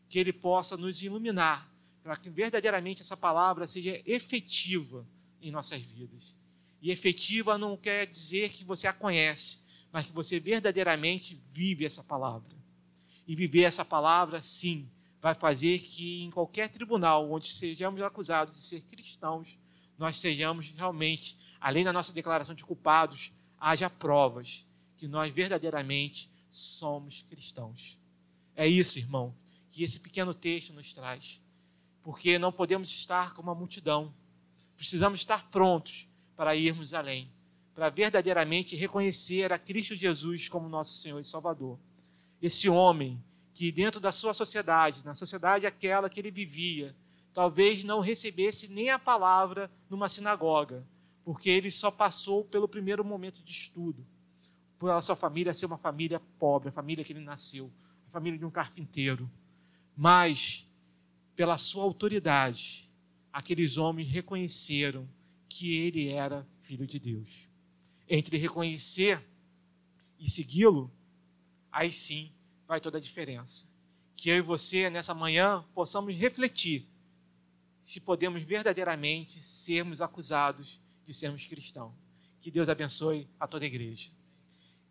que 0.10 0.20
ele 0.20 0.34
possa 0.34 0.78
nos 0.78 1.02
iluminar 1.02 1.70
para 2.08 2.16
que 2.16 2.30
verdadeiramente 2.30 3.02
essa 3.02 3.18
palavra 3.18 3.68
seja 3.68 4.02
efetiva 4.06 5.06
em 5.42 5.52
nossas 5.52 5.82
vidas. 5.82 6.38
E 6.82 6.90
efetiva 6.90 7.58
não 7.58 7.76
quer 7.76 8.08
dizer 8.08 8.50
que 8.50 8.64
você 8.64 8.88
a 8.88 8.94
conhece, 8.94 9.86
mas 9.92 10.06
que 10.06 10.14
você 10.14 10.40
verdadeiramente 10.40 11.38
vive 11.50 11.86
essa 11.86 12.02
palavra. 12.02 12.56
E 13.28 13.36
viver 13.36 13.64
essa 13.64 13.84
palavra, 13.84 14.42
sim, 14.42 14.90
vai 15.22 15.34
fazer 15.36 15.80
que 15.80 16.24
em 16.24 16.32
qualquer 16.32 16.70
tribunal 16.70 17.32
onde 17.32 17.48
sejamos 17.48 18.02
acusados 18.02 18.54
de 18.54 18.62
ser 18.62 18.82
cristãos, 18.82 19.58
nós 19.98 20.18
sejamos 20.18 20.70
realmente, 20.70 21.38
além 21.60 21.84
da 21.84 21.92
nossa 21.92 22.14
declaração 22.14 22.54
de 22.54 22.64
culpados, 22.64 23.32
haja 23.60 23.90
provas 23.90 24.66
que 24.96 25.08
nós 25.08 25.34
verdadeiramente 25.34 26.30
somos 26.50 27.24
cristãos. 27.24 28.00
É 28.56 28.68
isso, 28.68 29.00
irmão, 29.00 29.36
que 29.70 29.84
esse 29.84 30.00
pequeno 30.00 30.34
texto 30.34 30.74
nos 30.74 30.94
traz 30.94 31.42
porque 32.08 32.40
não 32.40 32.54
podemos 32.54 32.90
estar 32.90 33.34
como 33.34 33.52
a 33.52 33.54
multidão. 33.54 34.14
Precisamos 34.78 35.20
estar 35.20 35.50
prontos 35.50 36.08
para 36.38 36.56
irmos 36.56 36.94
além, 36.94 37.30
para 37.76 37.90
verdadeiramente 37.90 38.78
reconhecer 38.78 39.52
a 39.52 39.60
Cristo 39.60 39.94
Jesus 39.94 40.48
como 40.48 40.70
nosso 40.70 40.94
Senhor 40.94 41.20
e 41.20 41.24
Salvador. 41.26 41.78
Esse 42.42 42.70
homem 42.70 43.22
que, 43.58 43.72
dentro 43.72 44.00
da 44.00 44.12
sua 44.12 44.36
sociedade, 44.36 45.04
na 45.04 45.16
sociedade 45.16 45.66
aquela 45.66 46.08
que 46.12 46.20
ele 46.20 46.30
vivia, 46.30 46.96
talvez 47.34 47.84
não 47.84 48.02
recebesse 48.02 48.68
nem 48.68 48.92
a 48.92 49.00
palavra 49.00 49.72
numa 49.90 50.08
sinagoga, 50.08 50.88
porque 51.26 51.50
ele 51.50 51.72
só 51.72 51.90
passou 51.90 52.46
pelo 52.46 52.68
primeiro 52.68 53.04
momento 53.04 53.42
de 53.42 53.52
estudo, 53.52 54.06
por 54.78 54.92
a 54.92 55.02
sua 55.02 55.16
família 55.16 55.56
ser 55.56 55.66
uma 55.66 55.78
família 55.80 56.20
pobre, 56.38 56.70
a 56.70 56.72
família 56.72 57.04
que 57.04 57.12
ele 57.12 57.20
nasceu, 57.20 57.74
a 58.08 58.12
família 58.12 58.38
de 58.38 58.46
um 58.46 58.52
carpinteiro. 58.52 59.28
Mas 59.96 60.72
pela 61.36 61.58
sua 61.58 61.82
autoridade, 61.82 62.92
aqueles 63.34 63.76
homens 63.76 64.08
reconheceram 64.08 65.10
que 65.50 65.76
ele 65.78 66.10
era 66.10 66.48
filho 66.60 66.86
de 66.86 67.00
Deus. 67.00 67.50
Entre 68.08 68.38
reconhecer 68.38 69.20
e 70.20 70.30
segui-lo, 70.30 70.92
aí 71.72 71.92
sim 71.92 72.37
vai 72.68 72.82
toda 72.82 72.98
a 72.98 73.02
diferença. 73.02 73.76
que 74.16 74.30
eu 74.30 74.38
e 74.38 74.42
você, 74.42 74.90
nessa 74.90 75.14
manhã, 75.14 75.64
possamos 75.76 76.14
refletir 76.16 76.88
se 77.80 78.02
podemos 78.02 78.42
verdadeiramente 78.42 79.40
sermos 79.40 80.02
acusados 80.02 80.82
de 81.04 81.14
sermos 81.14 81.46
cristãos. 81.46 81.94
Que 82.42 82.50
Deus 82.50 82.68
abençoe 82.68 83.30
a 83.40 83.48
toda 83.48 83.64
a 83.64 83.68
igreja. 83.68 84.10